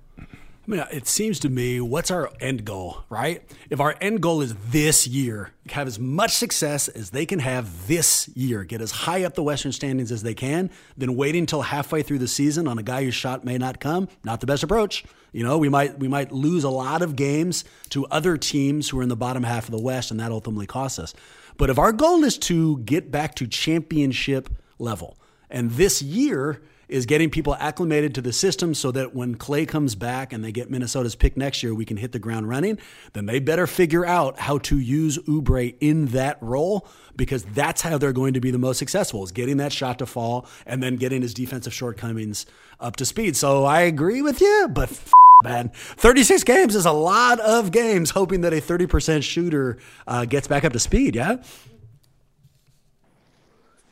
[0.66, 3.42] I mean, it seems to me, what's our end goal, right?
[3.68, 7.87] If our end goal is this year, have as much success as they can have
[7.87, 11.61] this year, get as high up the Western standings as they can, then waiting until
[11.61, 14.62] halfway through the season on a guy whose shot may not come, not the best
[14.62, 15.05] approach.
[15.33, 19.00] You know, we might we might lose a lot of games to other teams who
[19.00, 21.12] are in the bottom half of the West, and that ultimately costs us.
[21.59, 24.48] But if our goal is to get back to championship
[24.79, 25.18] level,
[25.50, 26.62] and this year
[26.94, 30.52] is getting people acclimated to the system so that when Klay comes back and they
[30.52, 32.78] get Minnesota's pick next year, we can hit the ground running.
[33.14, 37.98] Then they better figure out how to use Oubre in that role because that's how
[37.98, 40.94] they're going to be the most successful is getting that shot to fall and then
[40.94, 42.46] getting his defensive shortcomings
[42.78, 43.35] up to speed.
[43.37, 48.11] So I agree with you, but f- man, 36 games is a lot of games
[48.11, 51.16] hoping that a 30% shooter uh, gets back up to speed.
[51.16, 51.38] Yeah.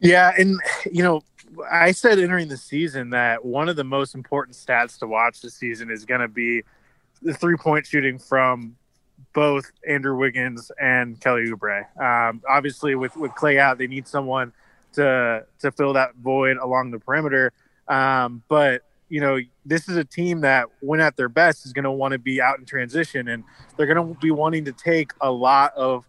[0.03, 0.59] Yeah, and
[0.91, 1.23] you know,
[1.71, 5.55] I said entering the season that one of the most important stats to watch this
[5.55, 6.63] season is going to be
[7.21, 8.77] the three point shooting from
[9.35, 11.85] both Andrew Wiggins and Kelly Oubre.
[12.01, 14.53] Um, obviously, with with Klay out, they need someone
[14.95, 17.53] to to fill that void along the perimeter.
[17.89, 21.85] Um, but you know, this is a team that, when at their best, is going
[21.85, 23.45] to want to be out in transition, and
[23.77, 26.05] they're going to be wanting to take a lot of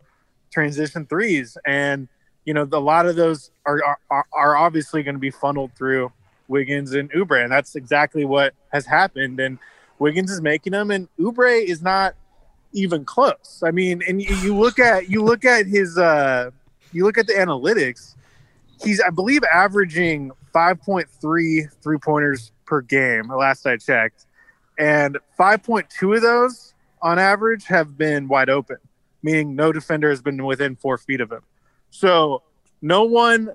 [0.52, 2.08] transition threes and
[2.46, 6.12] you know, a lot of those are are, are obviously going to be funneled through
[6.48, 9.40] Wiggins and Oubre, and that's exactly what has happened.
[9.40, 9.60] And
[10.00, 12.16] Wiggins is making them, and Oubre is not
[12.74, 13.62] even close.
[13.66, 16.52] I mean, and you, you look at you look at his uh,
[16.92, 18.16] you look at the analytics.
[18.84, 23.30] He's, I believe, averaging 5.3 three pointers per game.
[23.30, 24.26] Last I checked,
[24.78, 28.78] and 5.2 of those on average have been wide open,
[29.22, 31.42] meaning no defender has been within four feet of him.
[31.94, 32.42] So
[32.82, 33.52] no one,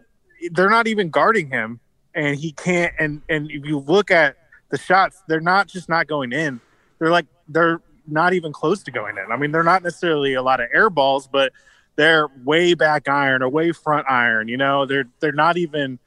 [0.53, 1.81] they're not even guarding him,
[2.15, 2.95] and he can't.
[2.99, 4.37] And and if you look at
[4.71, 6.61] the shots, they're not just not going in.
[6.99, 9.33] They're like they're not even close to going in.
[9.33, 11.53] I mean, they're not necessarily a lot of air balls, but
[11.97, 14.47] they're way back iron or way front iron.
[14.47, 15.99] You know, they're they're not even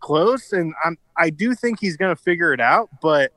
[0.00, 0.52] close.
[0.52, 3.32] And I'm I do think he's going to figure it out, but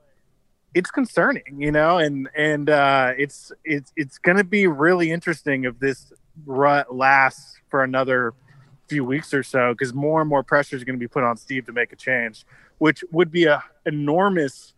[0.74, 5.64] it's concerning, you know, and and uh, it's it's it's going to be really interesting
[5.64, 6.12] if this
[6.46, 8.34] rut lasts for another
[8.88, 11.36] few weeks or so because more and more pressure is going to be put on
[11.36, 12.44] Steve to make a change,
[12.78, 14.74] which would be a enormous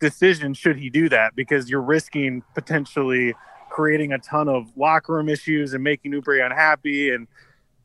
[0.00, 3.34] decision should he do that because you're risking potentially
[3.70, 7.26] creating a ton of locker room issues and making Oubre unhappy and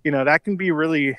[0.03, 1.17] you know that can be really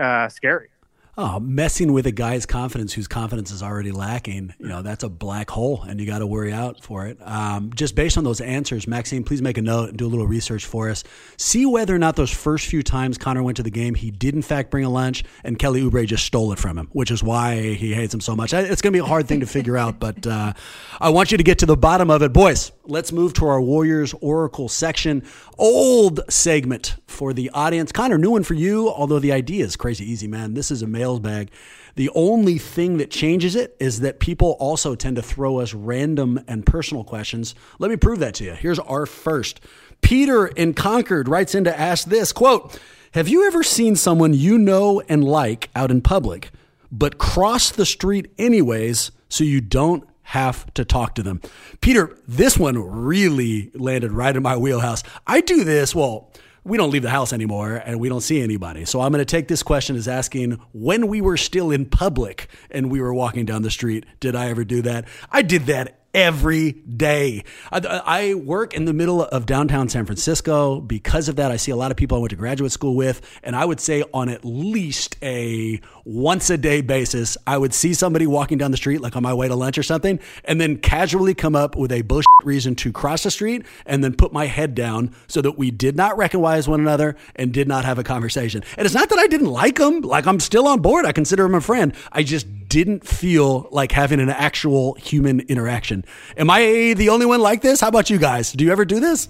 [0.00, 0.71] uh, scary
[1.18, 5.08] oh, messing with a guy's confidence whose confidence is already lacking, you know, that's a
[5.08, 7.18] black hole and you got to worry out for it.
[7.20, 10.26] Um, just based on those answers, Maxine, please make a note and do a little
[10.26, 11.04] research for us.
[11.36, 14.34] See whether or not those first few times Connor went to the game, he did
[14.34, 17.22] in fact bring a lunch and Kelly Oubre just stole it from him, which is
[17.22, 18.54] why he hates him so much.
[18.54, 20.54] It's going to be a hard thing to figure out, but uh,
[20.98, 22.32] I want you to get to the bottom of it.
[22.32, 25.24] Boys, let's move to our Warriors Oracle section.
[25.58, 27.92] Old segment for the audience.
[27.92, 30.54] Connor, new one for you, although the idea is crazy easy, man.
[30.54, 31.50] This is mailbag.
[31.96, 36.40] The only thing that changes it is that people also tend to throw us random
[36.46, 37.54] and personal questions.
[37.80, 38.52] Let me prove that to you.
[38.52, 39.60] Here's our first.
[40.00, 42.78] Peter in Concord writes in to ask this quote,
[43.14, 46.50] Have you ever seen someone you know and like out in public,
[46.90, 51.40] but cross the street anyways so you don't have to talk to them.
[51.80, 55.02] Peter, this one really landed right in my wheelhouse.
[55.26, 56.30] I do this, well,
[56.64, 58.84] we don't leave the house anymore and we don't see anybody.
[58.84, 62.48] So I'm going to take this question as asking when we were still in public
[62.70, 65.06] and we were walking down the street, did I ever do that?
[65.30, 67.44] I did that every day.
[67.70, 70.80] I, I, work in the middle of downtown San Francisco.
[70.80, 73.20] Because of that, I see a lot of people I went to graduate school with.
[73.42, 77.94] And I would say on at least a once a day basis, I would see
[77.94, 80.76] somebody walking down the street, like on my way to lunch or something, and then
[80.78, 84.46] casually come up with a bullshit reason to cross the street and then put my
[84.46, 88.04] head down so that we did not recognize one another and did not have a
[88.04, 88.62] conversation.
[88.76, 91.06] And it's not that I didn't like them, like I'm still on board.
[91.06, 91.94] I consider him a friend.
[92.10, 96.04] I just didn't feel like having an actual human interaction.
[96.36, 97.80] Am I the only one like this?
[97.80, 98.52] How about you guys?
[98.52, 99.28] Do you ever do this?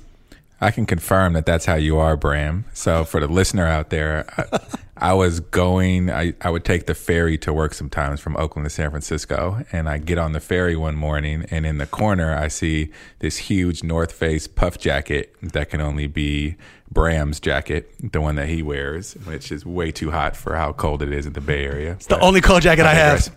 [0.62, 2.66] I can confirm that that's how you are, Bram.
[2.72, 4.60] So for the listener out there, I,
[4.96, 8.70] I was going, I, I would take the ferry to work sometimes from Oakland to
[8.70, 9.64] San Francisco.
[9.72, 13.38] And I get on the ferry one morning, and in the corner, I see this
[13.38, 16.54] huge North Face puff jacket that can only be
[16.88, 21.02] Bram's jacket, the one that he wears, which is way too hot for how cold
[21.02, 21.94] it is in the Bay Area.
[21.94, 23.34] It's the only cold jacket I have.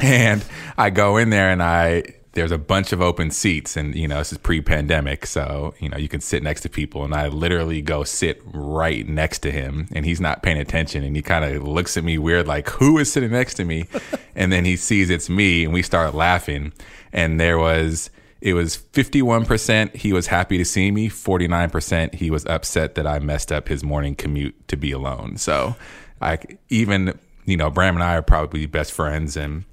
[0.00, 0.44] And
[0.76, 2.02] I go in there and I
[2.34, 5.96] there's a bunch of open seats and you know this is pre-pandemic so you know
[5.96, 7.04] you can sit next to people.
[7.04, 11.16] And i literally go sit right next to him and he's not paying attention and
[11.16, 13.86] he kind of looks at me weird like who is sitting next to me?
[14.36, 16.72] And then he sees it's me and we start laughing.
[17.12, 22.44] And there was it was 51% he was happy to see me 49% he was
[22.46, 25.36] upset that i messed up his morning commute to be alone.
[25.36, 25.76] So
[26.20, 27.16] i even
[27.46, 29.64] you know bram and i are probably best friends and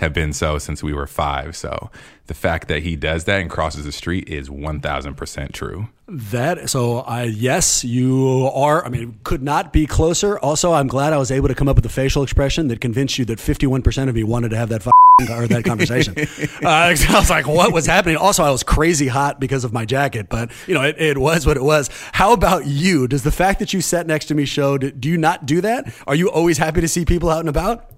[0.00, 1.56] have been so since we were five.
[1.56, 1.90] So
[2.26, 5.88] the fact that he does that and crosses the street is 1000% true.
[6.06, 10.38] That so I yes you are I mean could not be closer.
[10.38, 13.18] Also I'm glad I was able to come up with a facial expression that convinced
[13.18, 14.86] you that 51% of me wanted to have that
[15.30, 16.14] or that conversation.
[16.64, 18.16] uh, I was like what was happening?
[18.16, 21.46] Also I was crazy hot because of my jacket, but you know it, it was
[21.46, 21.90] what it was.
[22.12, 23.06] How about you?
[23.06, 25.92] Does the fact that you sat next to me show do you not do that?
[26.06, 27.97] Are you always happy to see people out and about?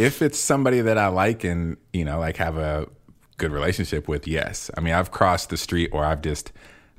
[0.00, 2.88] If it's somebody that I like and you know like have a
[3.36, 4.70] good relationship with, yes.
[4.76, 6.52] I mean, I've crossed the street or I've just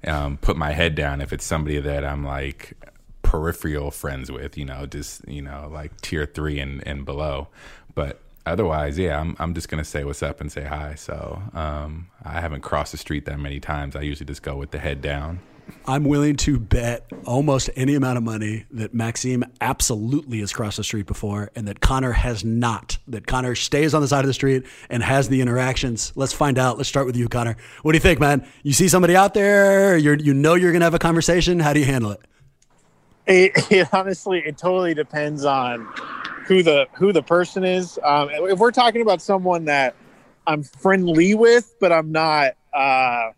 [0.05, 2.73] um, put my head down if it's somebody that I'm like
[3.21, 7.47] peripheral friends with, you know, just you know like tier three and and below.
[7.95, 10.93] But otherwise, yeah, I'm I'm just gonna say what's up and say hi.
[10.95, 13.95] So um, I haven't crossed the street that many times.
[13.95, 15.39] I usually just go with the head down.
[15.85, 20.83] I'm willing to bet almost any amount of money that Maxime absolutely has crossed the
[20.83, 22.97] street before and that Connor has not.
[23.07, 26.13] That Connor stays on the side of the street and has the interactions.
[26.15, 26.77] Let's find out.
[26.77, 27.57] Let's start with you, Connor.
[27.81, 28.47] What do you think, man?
[28.63, 31.59] You see somebody out there, you you know you're going to have a conversation.
[31.59, 32.21] How do you handle it?
[33.25, 33.51] it?
[33.71, 35.87] It honestly, it totally depends on
[36.45, 37.99] who the who the person is.
[38.03, 39.95] Um, if we're talking about someone that
[40.45, 42.53] I'm friendly with, but I'm not.
[42.73, 43.31] Uh,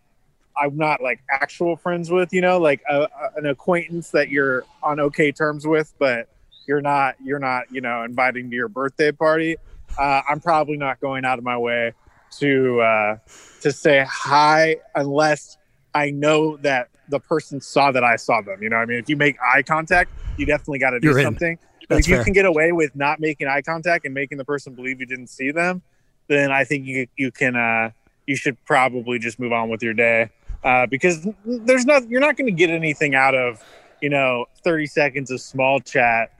[0.55, 4.65] I'm not like actual friends with, you know, like a, a, an acquaintance that you're
[4.81, 6.27] on okay terms with, but
[6.67, 9.57] you're not, you're not, you know, inviting to your birthday party.
[9.97, 11.93] Uh, I'm probably not going out of my way
[12.39, 13.17] to uh,
[13.61, 15.57] to say hi unless
[15.93, 18.61] I know that the person saw that I saw them.
[18.61, 21.21] You know, I mean, if you make eye contact, you definitely got to do You're
[21.21, 21.57] something.
[21.89, 22.23] But if you fair.
[22.23, 25.27] can get away with not making eye contact and making the person believe you didn't
[25.27, 25.81] see them,
[26.27, 27.91] then I think you you can uh,
[28.25, 30.29] you should probably just move on with your day
[30.63, 33.63] uh, because there's not you're not going to get anything out of
[34.01, 36.31] you know 30 seconds of small chat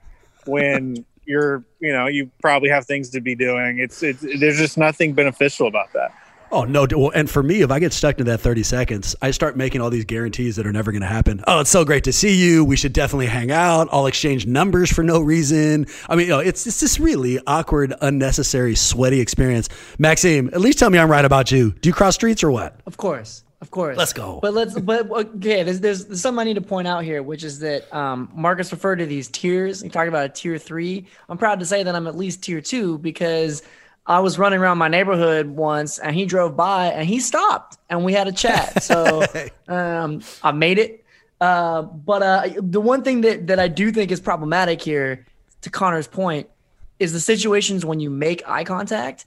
[0.46, 3.78] when you're you know you probably have things to be doing.
[3.78, 6.12] It's it's there's just nothing beneficial about that.
[6.52, 6.86] Oh no!
[6.88, 9.80] Well, and for me, if I get stuck to that thirty seconds, I start making
[9.80, 11.42] all these guarantees that are never going to happen.
[11.48, 12.64] Oh, it's so great to see you.
[12.64, 13.88] We should definitely hang out.
[13.90, 15.86] I'll exchange numbers for no reason.
[16.08, 19.68] I mean, you know, it's it's this really awkward, unnecessary, sweaty experience.
[19.98, 21.72] Maxime, at least tell me I'm right about you.
[21.72, 22.78] Do you cross streets or what?
[22.86, 23.42] Of course.
[23.64, 23.96] Of course.
[23.96, 24.40] Let's go.
[24.42, 27.60] But let's but okay, there's there's, something I need to point out here, which is
[27.60, 29.80] that um, Marcus referred to these tiers.
[29.80, 31.06] He talked about a tier three.
[31.30, 33.62] I'm proud to say that I'm at least tier two because
[34.04, 38.04] I was running around my neighborhood once and he drove by and he stopped and
[38.04, 38.82] we had a chat.
[38.82, 39.24] So
[39.66, 41.02] um, I made it.
[41.40, 45.24] Uh, but uh, the one thing that, that I do think is problematic here,
[45.62, 46.50] to Connor's point,
[46.98, 49.24] is the situations when you make eye contact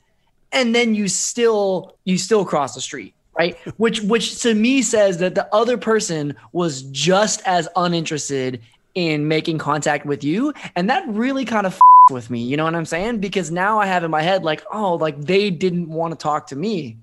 [0.51, 3.57] and then you still you still cross the street right?
[3.77, 8.61] Which which to me says that the other person was just as uninterested
[8.95, 10.53] in making contact with you.
[10.75, 12.39] And that really kind of with me.
[12.39, 13.19] You know what i'm saying?
[13.19, 16.47] Because now i have in my head like oh like they didn't want to talk
[16.47, 16.97] to me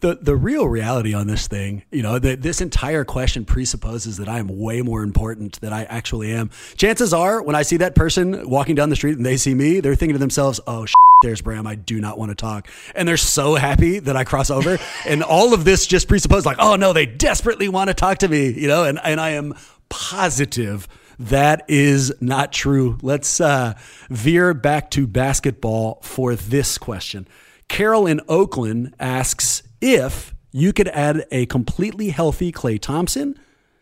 [0.00, 4.28] the the real reality on this thing, you know, that this entire question presupposes that
[4.28, 6.50] I am way more important than I actually am.
[6.76, 9.80] Chances are, when I see that person walking down the street and they see me,
[9.80, 10.86] they're thinking to themselves, "Oh,
[11.22, 11.66] there's Bram.
[11.66, 14.78] I do not want to talk," and they're so happy that I cross over.
[15.06, 18.28] and all of this just presupposes, like, "Oh no, they desperately want to talk to
[18.28, 19.54] me," you know, and and I am
[19.88, 20.88] positive.
[21.18, 22.96] That is not true.
[23.02, 23.74] Let's uh,
[24.08, 27.26] veer back to basketball for this question.
[27.68, 33.38] Carol in Oakland asks if you could add a completely healthy Klay Thompson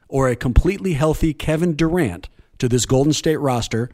[0.09, 2.29] or a completely healthy Kevin Durant
[2.59, 3.91] to this Golden State roster,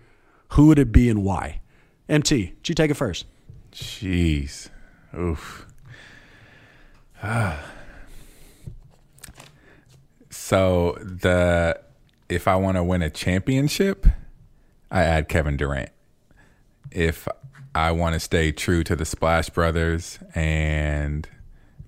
[0.51, 1.61] who would it be and why?
[2.09, 3.27] MT, you take it first.
[3.73, 4.69] Jeez.
[5.17, 5.67] Oof.
[7.23, 7.59] Ah.
[10.31, 11.81] so the
[12.29, 14.07] if I want to win a championship,
[14.91, 15.91] I add Kevin Durant.
[16.91, 17.29] If
[17.75, 21.29] I want to stay true to the Splash Brothers and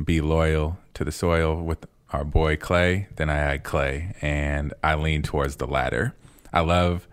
[0.03, 4.95] be loyal to the soil with our boy Klay, then I had Klay, and I
[4.95, 6.15] lean towards the latter.
[6.53, 7.09] I love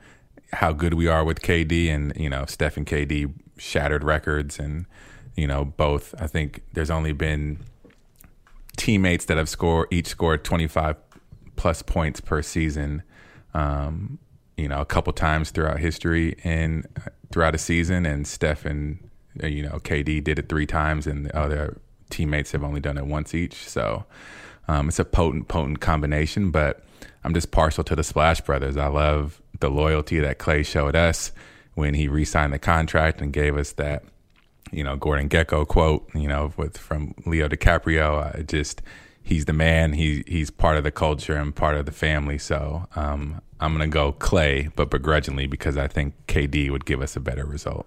[0.54, 4.86] how good we are with KD, and you know, Steph and KD shattered records, and
[5.36, 6.14] you know, both.
[6.20, 7.60] I think there's only been
[8.78, 10.96] teammates that have scored each scored 25
[11.56, 13.04] plus points per season.
[13.54, 14.20] Um,
[14.58, 16.86] you know, a couple times throughout history and
[17.32, 19.10] throughout a season, and Steph and
[19.44, 21.78] uh, you know KD did it three times, and the other
[22.10, 23.68] teammates have only done it once each.
[23.68, 24.06] So
[24.68, 26.52] um, it's a potent, potent combination.
[26.52, 26.84] But
[27.24, 28.78] I'm just partial to the Splash Brothers.
[28.78, 31.32] I love the loyalty that Klay showed us
[31.74, 34.04] when he re-signed the contract and gave us that,
[34.72, 38.36] you know, Gordon Gekko quote, you know, with from Leo DiCaprio.
[38.38, 38.82] I just
[39.24, 39.94] he's the man.
[39.94, 42.38] He he's part of the culture and part of the family.
[42.38, 47.16] So um, I'm gonna go Klay, but begrudgingly because I think KD would give us
[47.16, 47.86] a better result.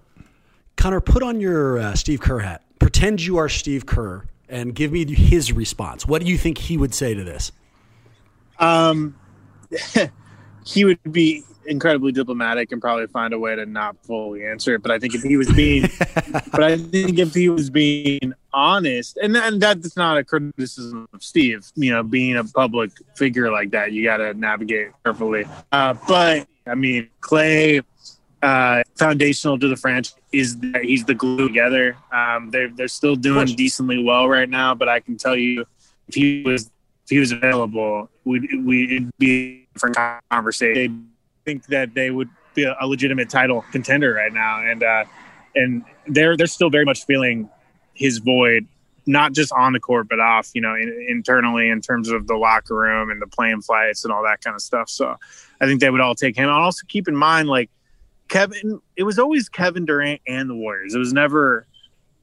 [0.76, 2.62] Connor, put on your uh, Steve Kerr hat.
[2.78, 6.06] Pretend you are Steve Kerr and give me his response.
[6.06, 7.52] What do you think he would say to this?
[8.58, 9.16] Um,
[10.64, 14.82] he would be incredibly diplomatic and probably find a way to not fully answer it.
[14.82, 15.82] But I think if he was being,
[16.52, 21.22] but I think if he was being honest, and and that's not a criticism of
[21.22, 25.44] Steve, you know, being a public figure like that, you got to navigate carefully.
[25.72, 27.84] Uh, but I mean, Klay,
[28.42, 31.96] uh, foundational to the franchise is that he's the glue together.
[32.12, 35.64] Um, they're they're still doing decently well right now, but I can tell you,
[36.08, 36.70] if he was
[37.04, 39.96] if he was available, we'd we'd be a different
[40.30, 41.10] conversation.
[41.44, 45.04] Think that they would be a, a legitimate title contender right now, and uh,
[45.54, 47.50] and they're they're still very much feeling
[47.92, 48.66] his void,
[49.06, 50.50] not just on the court but off.
[50.54, 54.12] You know, in, internally in terms of the locker room and the plane flights and
[54.12, 54.88] all that kind of stuff.
[54.88, 55.16] So
[55.60, 56.48] I think they would all take him.
[56.48, 57.70] And also keep in mind, like
[58.28, 60.94] Kevin, it was always Kevin Durant and the Warriors.
[60.94, 61.66] It was never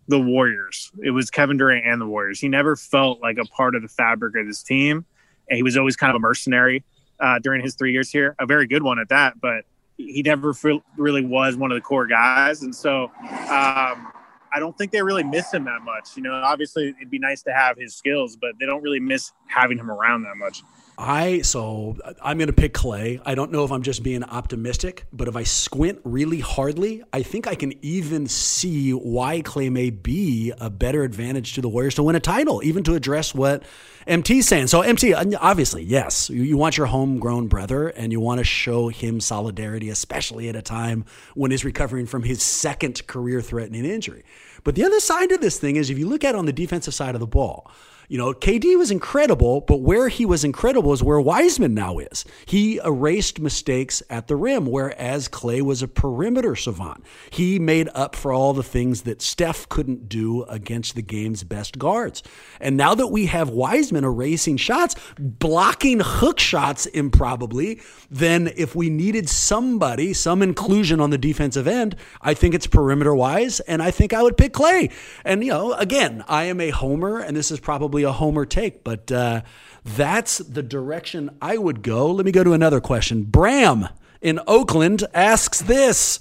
[0.08, 0.92] the Warriors.
[1.04, 2.40] It was Kevin Durant and the Warriors.
[2.40, 5.06] He never felt like a part of the fabric of this team,
[5.50, 6.84] and he was always kind of a mercenary
[7.22, 8.36] uh, during his three years here.
[8.40, 9.64] A very good one at that, but
[9.98, 12.64] he never feel, really was one of the core guys.
[12.64, 14.12] And so um,
[14.54, 16.18] I don't think they really miss him that much.
[16.18, 19.32] You know, obviously it'd be nice to have his skills, but they don't really miss
[19.48, 20.64] having him around that much.
[21.02, 23.20] I so I'm going to pick Klay.
[23.26, 27.24] I don't know if I'm just being optimistic, but if I squint really hardly, I
[27.24, 31.96] think I can even see why Klay may be a better advantage to the Warriors
[31.96, 33.64] to win a title, even to address what
[34.06, 34.68] MT's saying.
[34.68, 39.20] So MT, obviously, yes, you, want your homegrown brother and you want to show him
[39.20, 44.24] solidarity, especially at a time when he's recovering from his second career-threatening injury.
[44.64, 46.54] But the other side of this thing is if you look at it on the
[46.54, 47.72] defensive side of the ball,
[48.12, 52.26] you know, KD was incredible, but where he was incredible is where Wiseman now is.
[52.46, 57.06] He erased mistakes at the rim, whereas Klay was a perimeter savant.
[57.30, 61.80] He made up for all the things that Steph couldn't do against the game's best
[61.80, 62.22] guards.
[62.60, 68.90] And now that we have Wiseman erasing shots, blocking hook shots improbably, then if we
[68.90, 73.90] needed somebody, some inclusion on the defensive end, I think it's perimeter wise, and I
[73.92, 74.92] think I would pick Klay.
[75.24, 78.84] And, you know, again, I am a homer, and this is probably a homer take,
[78.84, 79.42] but uh,
[79.84, 82.12] that's the direction I would go.
[82.12, 83.24] Let me go to another question.
[83.24, 83.90] Bram
[84.22, 86.20] in Oakland asks this.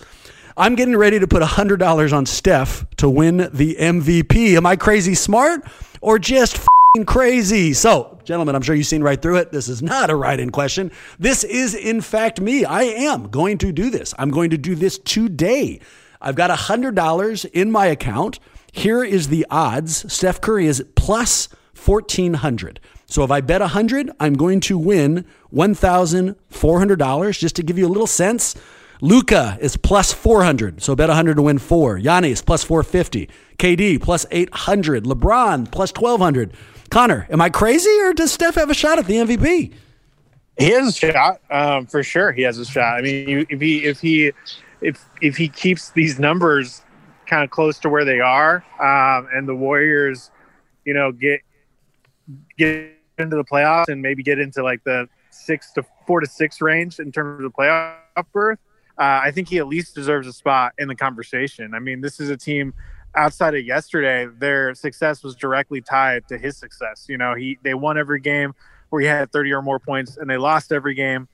[0.56, 4.56] I'm getting ready to put $100 on Steph to win the MVP.
[4.56, 5.64] Am I crazy smart
[6.00, 6.66] or just
[7.06, 7.72] crazy?
[7.72, 9.52] So, gentlemen, I'm sure you've seen right through it.
[9.52, 10.90] This is not a write in question.
[11.18, 12.64] This is, in fact, me.
[12.64, 14.12] I am going to do this.
[14.18, 15.80] I'm going to do this today.
[16.20, 18.40] I've got $100 in my account.
[18.72, 21.48] Here is the odds Steph Curry is plus
[21.84, 22.80] 1400.
[23.06, 27.88] So if I bet 100, I'm going to win $1,400 just to give you a
[27.88, 28.54] little sense.
[29.00, 31.98] Luka is plus 400, so bet 100 to win 4.
[31.98, 33.28] Giannis plus 450.
[33.58, 35.04] KD plus 800.
[35.04, 36.52] LeBron plus 1200.
[36.90, 39.72] Connor, am I crazy or does Steph have a shot at the MVP?
[40.58, 42.32] He has a shot, um, for sure.
[42.32, 42.98] He has a shot.
[42.98, 44.32] I mean, if he if he
[44.82, 46.82] if if he keeps these numbers
[47.26, 50.30] kind of close to where they are, um, and the Warriors,
[50.84, 51.40] you know, get
[52.64, 56.60] get into the playoffs and maybe get into like the six to four to six
[56.60, 57.96] range in terms of the playoff
[58.32, 58.58] berth,
[58.98, 61.74] uh, I think he at least deserves a spot in the conversation.
[61.74, 62.74] I mean, this is a team
[63.14, 67.06] outside of yesterday, their success was directly tied to his success.
[67.08, 68.54] You know, he they won every game
[68.90, 71.28] where he had 30 or more points, and they lost every game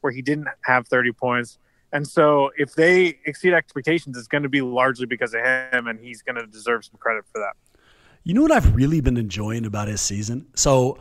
[0.00, 1.58] where he didn't have 30 points.
[1.92, 6.00] And so, if they exceed expectations, it's going to be largely because of him, and
[6.00, 7.54] he's going to deserve some credit for that.
[8.24, 10.46] You know what I've really been enjoying about his season?
[10.54, 10.98] So,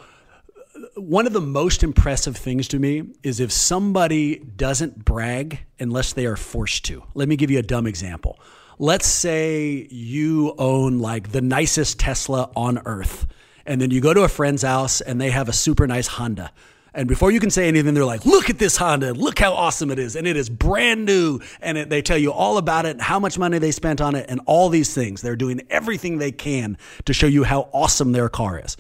[0.96, 6.26] one of the most impressive things to me is if somebody doesn't brag unless they
[6.26, 7.04] are forced to.
[7.14, 8.40] Let me give you a dumb example.
[8.80, 13.28] Let's say you own like the nicest Tesla on earth
[13.66, 16.52] and then you go to a friend's house and they have a super nice Honda.
[16.94, 19.14] And before you can say anything, they're like, look at this Honda.
[19.14, 20.18] Look how awesome it is.
[20.18, 21.40] And it is brand new.
[21.62, 24.26] And it, they tell you all about it, how much money they spent on it,
[24.28, 25.22] and all these things.
[25.22, 28.76] They're doing everything they can to show you how awesome their car is.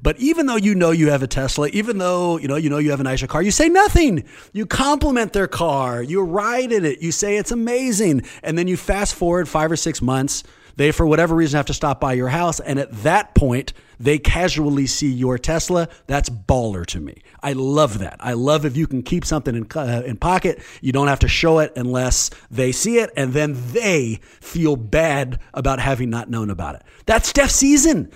[0.00, 2.78] But even though you know you have a Tesla, even though you know you know
[2.78, 4.24] you have a nicer car, you say nothing.
[4.52, 6.02] You compliment their car.
[6.02, 7.00] You ride in it.
[7.02, 8.22] You say it's amazing.
[8.44, 10.44] And then you fast forward 5 or 6 months,
[10.76, 14.18] they for whatever reason have to stop by your house and at that point they
[14.18, 15.88] casually see your Tesla.
[16.06, 17.22] That's baller to me.
[17.42, 18.16] I love that.
[18.20, 20.62] I love if you can keep something in uh, in pocket.
[20.80, 25.40] You don't have to show it unless they see it, and then they feel bad
[25.54, 26.82] about having not known about it.
[27.06, 28.10] That's Steph's season.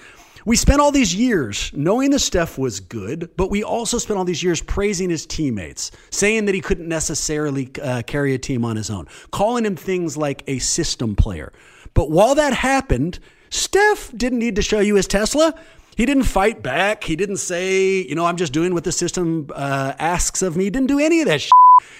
[0.46, 4.24] We spent all these years knowing that Steph was good, but we also spent all
[4.24, 8.76] these years praising his teammates, saying that he couldn't necessarily uh, carry a team on
[8.76, 11.52] his own, calling him things like a system player.
[11.94, 13.18] But while that happened,
[13.50, 15.54] Steph didn't need to show you his Tesla.
[15.96, 17.04] He didn't fight back.
[17.04, 20.64] He didn't say, you know, I'm just doing what the system uh, asks of me.
[20.64, 21.50] He didn't do any of that shit.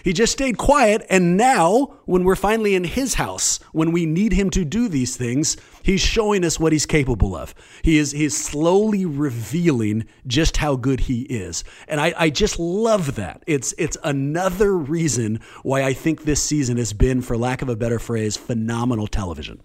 [0.05, 1.05] He just stayed quiet.
[1.11, 5.16] And now, when we're finally in his house, when we need him to do these
[5.16, 7.55] things, he's showing us what he's capable of.
[7.82, 11.64] He is he's slowly revealing just how good he is.
[11.88, 13.43] And I, I just love that.
[13.47, 17.76] It's it's another reason why I think this season has been, for lack of a
[17.76, 19.62] better phrase, phenomenal television.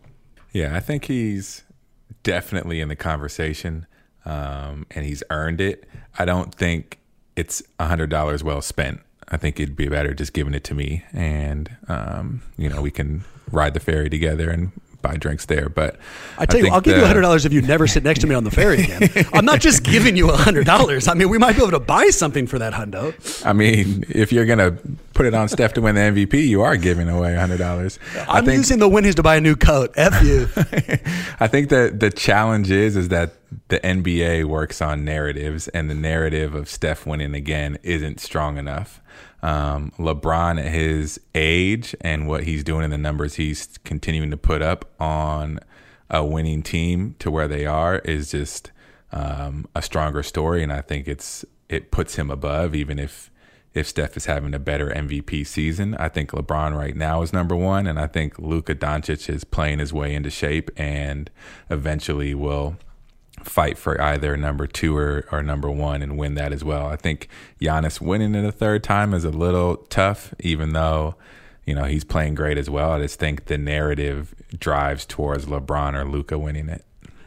[0.56, 1.66] Yeah, I think he's
[2.24, 3.88] definitely in the conversation,
[4.24, 5.84] um, and he's earned it.
[6.18, 6.97] I don't think
[7.36, 9.01] it's hundred dollars well spent.
[9.28, 12.89] I think it'd be better just giving it to me, and um, you know we
[12.89, 14.72] can ride the ferry together and
[15.06, 15.70] buy drinks there.
[15.70, 15.97] But
[16.38, 18.28] I tell you, I'll give you a hundred dollars if you never sit next to
[18.28, 19.10] me on the ferry again.
[19.34, 21.08] I'm not just giving you a hundred dollars.
[21.08, 23.14] I mean, we might be able to buy something for that hundo.
[23.45, 24.78] I mean, if you're gonna
[25.14, 27.99] put it on Steph to win the MVP, you are giving away a hundred dollars.
[28.28, 29.93] I'm think, using the winnings to buy a new coat.
[29.95, 30.47] F you.
[31.39, 33.34] I think that the challenge is is that
[33.68, 39.01] the NBA works on narratives, and the narrative of Steph winning again isn't strong enough.
[39.41, 44.38] Um, LeBron at his age and what he's doing in the numbers he's continuing to
[44.38, 45.59] put up on
[46.09, 48.72] a winning team to where they are is just
[49.11, 53.32] um, a stronger story, and I think it's it puts him above even if
[53.74, 55.95] if Steph is having a better MVP season.
[55.95, 59.80] I think LeBron right now is number one, and I think Luka Doncic is playing
[59.80, 61.30] his way into shape and
[61.70, 62.78] eventually will
[63.45, 66.87] fight for either number two or, or number one and win that as well.
[66.87, 67.29] I think
[67.61, 71.15] Giannis winning it a third time is a little tough, even though,
[71.65, 72.91] you know, he's playing great as well.
[72.91, 76.85] I just think the narrative drives towards LeBron or Luka winning it.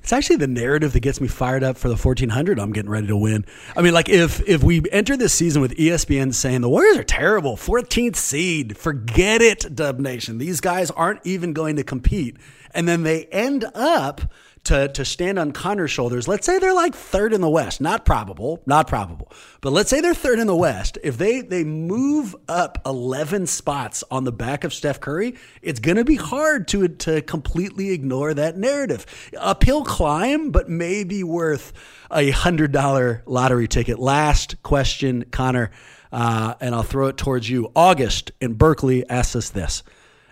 [0.09, 3.09] It's actually the narrative that gets me fired up for the 1400 I'm getting ready
[3.09, 3.45] to win.
[3.77, 7.05] I mean, like if if we enter this season with ESPN saying the Warriors are
[7.05, 10.39] terrible, 14th seed, forget it, Dub Nation.
[10.39, 12.39] These guys aren't even going to compete.
[12.73, 14.33] And then they end up
[14.69, 16.29] to, to stand on Connor's shoulders.
[16.29, 17.81] Let's say they're like third in the West.
[17.81, 19.33] Not probable, not probable.
[19.63, 20.99] But let's say they're third in the West.
[21.03, 25.97] If they, they move up 11 spots on the back of Steph Curry, it's going
[25.97, 29.07] to be hard to, to completely ignore that narrative.
[29.39, 31.73] Uphill climb, but maybe worth
[32.11, 33.99] a $100 lottery ticket.
[33.99, 35.71] Last question, Connor,
[36.13, 37.73] uh, and I'll throw it towards you.
[37.75, 39.83] August in Berkeley asks us this.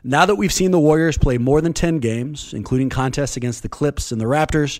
[0.09, 3.69] Now that we've seen the Warriors play more than 10 games, including contests against the
[3.69, 4.79] Clips and the Raptors,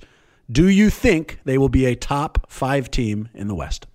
[0.53, 3.89] do you think they will be a top five team in the West?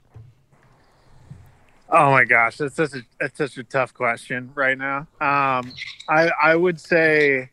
[1.90, 5.08] Oh my gosh, that's such a that's such a tough question right now.
[5.22, 5.74] Um,
[6.10, 7.50] I I would say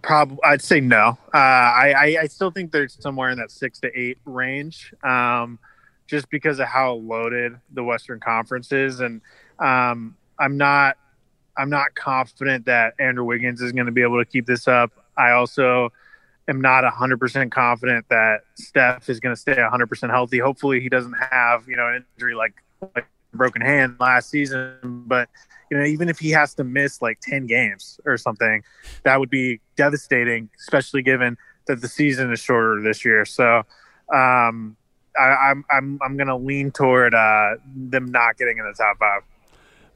[0.00, 1.18] probably I'd say no.
[1.34, 5.58] Uh, I, I still think they're somewhere in that six to eight range, um,
[6.06, 9.20] just because of how loaded the Western Conference is, and
[9.58, 10.96] um, I'm not
[11.60, 14.92] I'm not confident that Andrew Wiggins is going to be able to keep this up.
[15.18, 15.92] I also
[16.48, 20.38] am not 100% confident that Steph is going to stay 100% healthy.
[20.38, 22.54] Hopefully, he doesn't have, you know, an injury like,
[22.96, 24.78] like broken hand last season.
[24.82, 25.28] But,
[25.70, 28.62] you know, even if he has to miss like 10 games or something,
[29.02, 31.36] that would be devastating, especially given
[31.66, 33.26] that the season is shorter this year.
[33.26, 33.64] So,
[34.12, 34.78] um,
[35.18, 39.22] I, am I'm I'm, to lean toward uh, them not getting in the top five.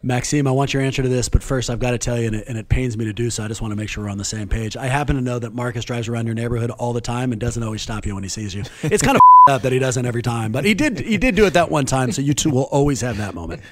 [0.05, 2.37] Maxime, I want your answer to this, but first I've got to tell you, and
[2.37, 3.43] it, and it, pains me to do so.
[3.43, 4.77] I just want to make sure we're on the same page.
[4.77, 7.63] I happen to know that Marcus drives around your neighborhood all the time and doesn't
[7.63, 8.65] always stop you when he sees you.
[8.83, 11.01] It's kind of up that he doesn't every time, but he did.
[11.01, 13.63] He did do it that one time, so you two will always have that moment.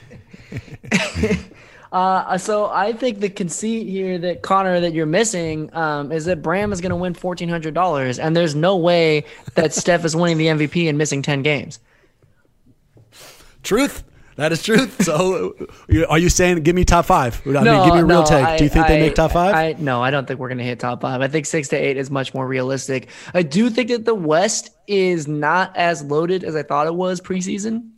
[1.93, 6.41] Uh, so I think the conceit here that Connor that you're missing um, is that
[6.41, 9.27] Bram is going to win fourteen hundred dollars, and there's no way
[9.57, 11.81] that Steph is winning the MVP and missing ten games.
[13.63, 14.05] Truth.
[14.37, 15.03] That is truth.
[15.13, 15.55] So,
[16.09, 17.43] are you saying give me top five?
[17.45, 18.59] I mean, No, give me a real no, take.
[18.59, 19.55] Do you think they make top five?
[19.55, 21.21] I, no, I don't think we're going to hit top five.
[21.21, 23.09] I think six to eight is much more realistic.
[23.35, 27.21] I do think that the West is not as loaded as I thought it was
[27.21, 27.91] preseason.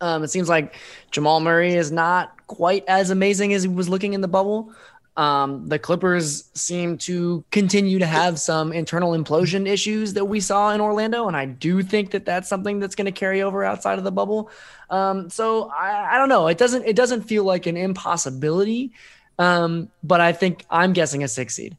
[0.00, 0.76] Um, it seems like
[1.10, 4.72] Jamal Murray is not quite as amazing as he was looking in the bubble.
[5.16, 10.72] Um, the Clippers seem to continue to have some internal implosion issues that we saw
[10.72, 13.96] in Orlando, and I do think that that's something that's going to carry over outside
[13.96, 14.50] of the bubble.
[14.90, 16.48] Um, so I, I don't know.
[16.48, 18.92] It doesn't it doesn't feel like an impossibility,
[19.38, 21.76] um, but I think I'm guessing a six seed.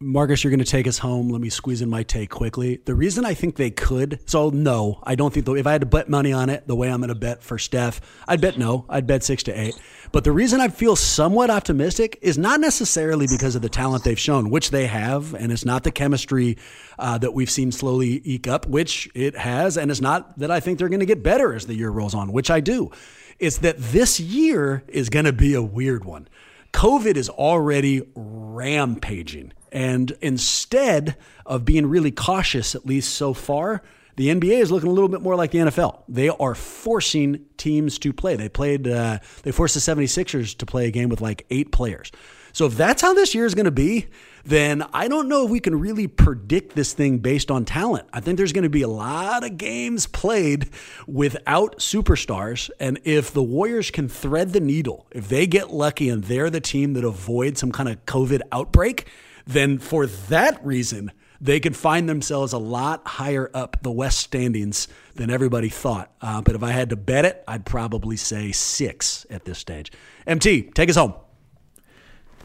[0.00, 1.28] Marcus, you're going to take us home.
[1.28, 2.80] Let me squeeze in my take quickly.
[2.84, 5.86] The reason I think they could, so no, I don't think, if I had to
[5.86, 8.86] bet money on it, the way I'm going to bet for Steph, I'd bet no.
[8.88, 9.80] I'd bet six to eight.
[10.10, 14.18] But the reason I feel somewhat optimistic is not necessarily because of the talent they've
[14.18, 16.58] shown, which they have, and it's not the chemistry
[16.98, 20.58] uh, that we've seen slowly eke up, which it has, and it's not that I
[20.58, 22.90] think they're going to get better as the year rolls on, which I do.
[23.38, 26.28] It's that this year is going to be a weird one.
[26.72, 29.52] COVID is already rampaging.
[29.74, 33.82] And instead of being really cautious, at least so far,
[34.16, 36.02] the NBA is looking a little bit more like the NFL.
[36.08, 38.36] They are forcing teams to play.
[38.36, 42.12] They played, uh, they forced the 76ers to play a game with like eight players.
[42.52, 44.06] So if that's how this year is going to be,
[44.44, 48.06] then I don't know if we can really predict this thing based on talent.
[48.12, 50.70] I think there's going to be a lot of games played
[51.08, 52.70] without superstars.
[52.78, 56.60] And if the Warriors can thread the needle, if they get lucky and they're the
[56.60, 59.08] team that avoids some kind of COVID outbreak,
[59.46, 64.88] then for that reason, they could find themselves a lot higher up the West standings
[65.14, 66.10] than everybody thought.
[66.20, 69.92] Uh, but if I had to bet it, I'd probably say six at this stage.
[70.26, 71.14] MT, take us home.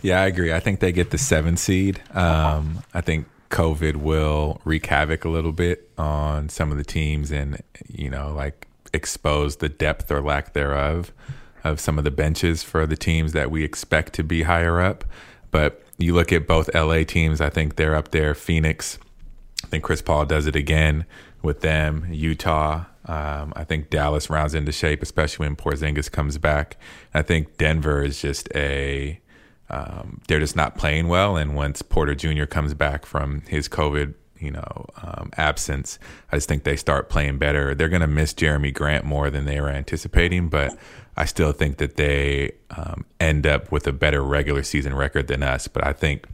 [0.02, 0.54] Yeah, I agree.
[0.54, 2.02] I think they get the seven seed.
[2.14, 7.32] Um, I think COVID will wreak havoc a little bit on some of the teams
[7.32, 11.12] and, you know, like expose the depth or lack thereof
[11.64, 15.04] of some of the benches for the teams that we expect to be higher up.
[15.52, 18.34] But you look at both LA teams, I think they're up there.
[18.34, 18.97] Phoenix,
[19.64, 21.06] I think Chris Paul does it again
[21.41, 22.08] with them.
[22.12, 26.78] Utah, um, I think Dallas rounds into shape, especially when Porzingis comes back.
[27.14, 29.20] I think Denver is just a
[29.70, 31.38] um, they're just not playing well.
[31.38, 32.45] And once Porter Jr.
[32.45, 36.00] comes back from his COVID, you know, um, absence,
[36.32, 37.76] I just think they start playing better.
[37.76, 40.78] They're going to miss Jerami Grant more than they were anticipating, but
[41.18, 45.44] I still think that they um, end up with a better regular season record than
[45.44, 45.68] us.
[45.68, 46.26] But I think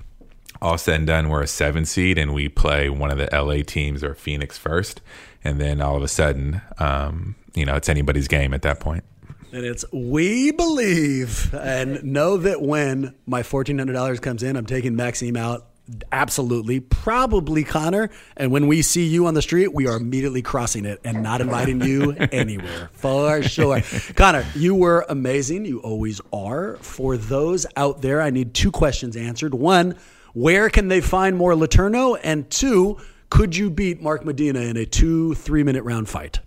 [0.61, 3.63] all said and done, we're a seven seed and we play one of the LA
[3.65, 5.01] teams or Phoenix first.
[5.43, 9.03] And then all of a sudden, um, you know, it's anybody's game at that point.
[9.51, 14.65] And it's we believe and know that when my fourteen hundred dollars comes in, I'm
[14.65, 15.67] taking Maxime out.
[16.11, 18.09] Absolutely, probably Connor.
[18.35, 21.41] And when we see you on the street, we are immediately crossing it and not
[21.41, 23.81] inviting you anywhere for sure.
[24.15, 25.65] Connor, you were amazing.
[25.65, 26.77] You always are.
[26.77, 29.53] For those out there, I need two questions answered.
[29.53, 29.95] One,
[30.33, 32.19] where can they find more Letourneau?
[32.23, 32.97] And two,
[33.29, 36.39] could you beat Mark Medina in a two, three minute round fight?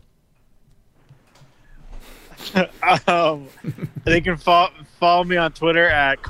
[3.07, 3.47] um,
[4.05, 6.23] they can follow, follow me on Twitter at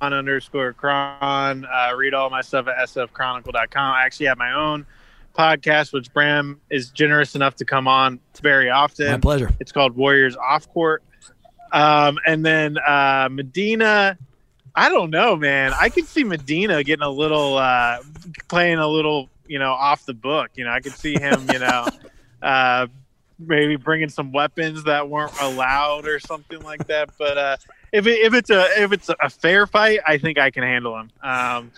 [0.00, 1.64] con underscore cron.
[1.64, 3.94] Uh, read all my stuff at sfchronicle.com.
[3.94, 4.86] I actually have my own
[5.36, 9.12] podcast, which Bram is generous enough to come on very often.
[9.12, 9.50] My pleasure.
[9.60, 11.02] It's called Warriors Off Court.
[11.72, 14.16] Um, and then uh, Medina,
[14.74, 15.72] I don't know, man.
[15.78, 17.98] I could see Medina getting a little, uh,
[18.48, 20.50] playing a little, you know, off the book.
[20.54, 21.88] You know, I could see him, you know,
[22.42, 22.86] uh,
[23.38, 27.10] maybe bringing some weapons that weren't allowed or something like that.
[27.18, 27.56] But uh,
[27.92, 30.98] if it, if it's a if it's a fair fight, I think I can handle
[30.98, 31.10] him.
[31.22, 31.72] Um,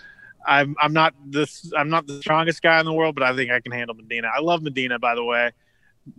[0.45, 3.51] I'm I'm not this I'm not the strongest guy in the world, but I think
[3.51, 4.29] I can handle Medina.
[4.35, 5.51] I love Medina, by the way,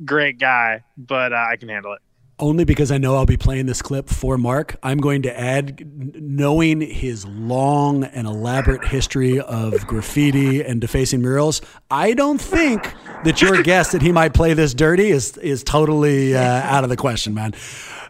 [0.04, 2.00] great guy, but uh, I can handle it.
[2.38, 5.80] only because I know I'll be playing this clip for Mark, I'm going to add,
[6.20, 12.92] knowing his long and elaborate history of graffiti and defacing murals, I don't think
[13.24, 16.90] that your guess that he might play this dirty is is totally uh, out of
[16.90, 17.54] the question, man.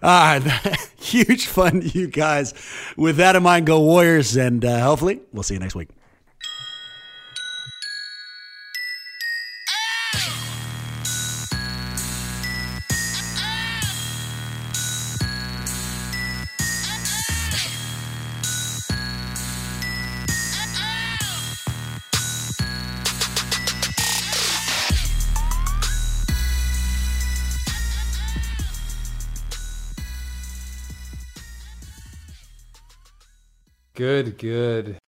[0.03, 0.41] Uh,
[1.01, 2.55] huge fun, you guys.
[2.97, 5.89] With that in mind, go Warriors, and uh, hopefully we'll see you next week.
[34.03, 34.99] Good, good.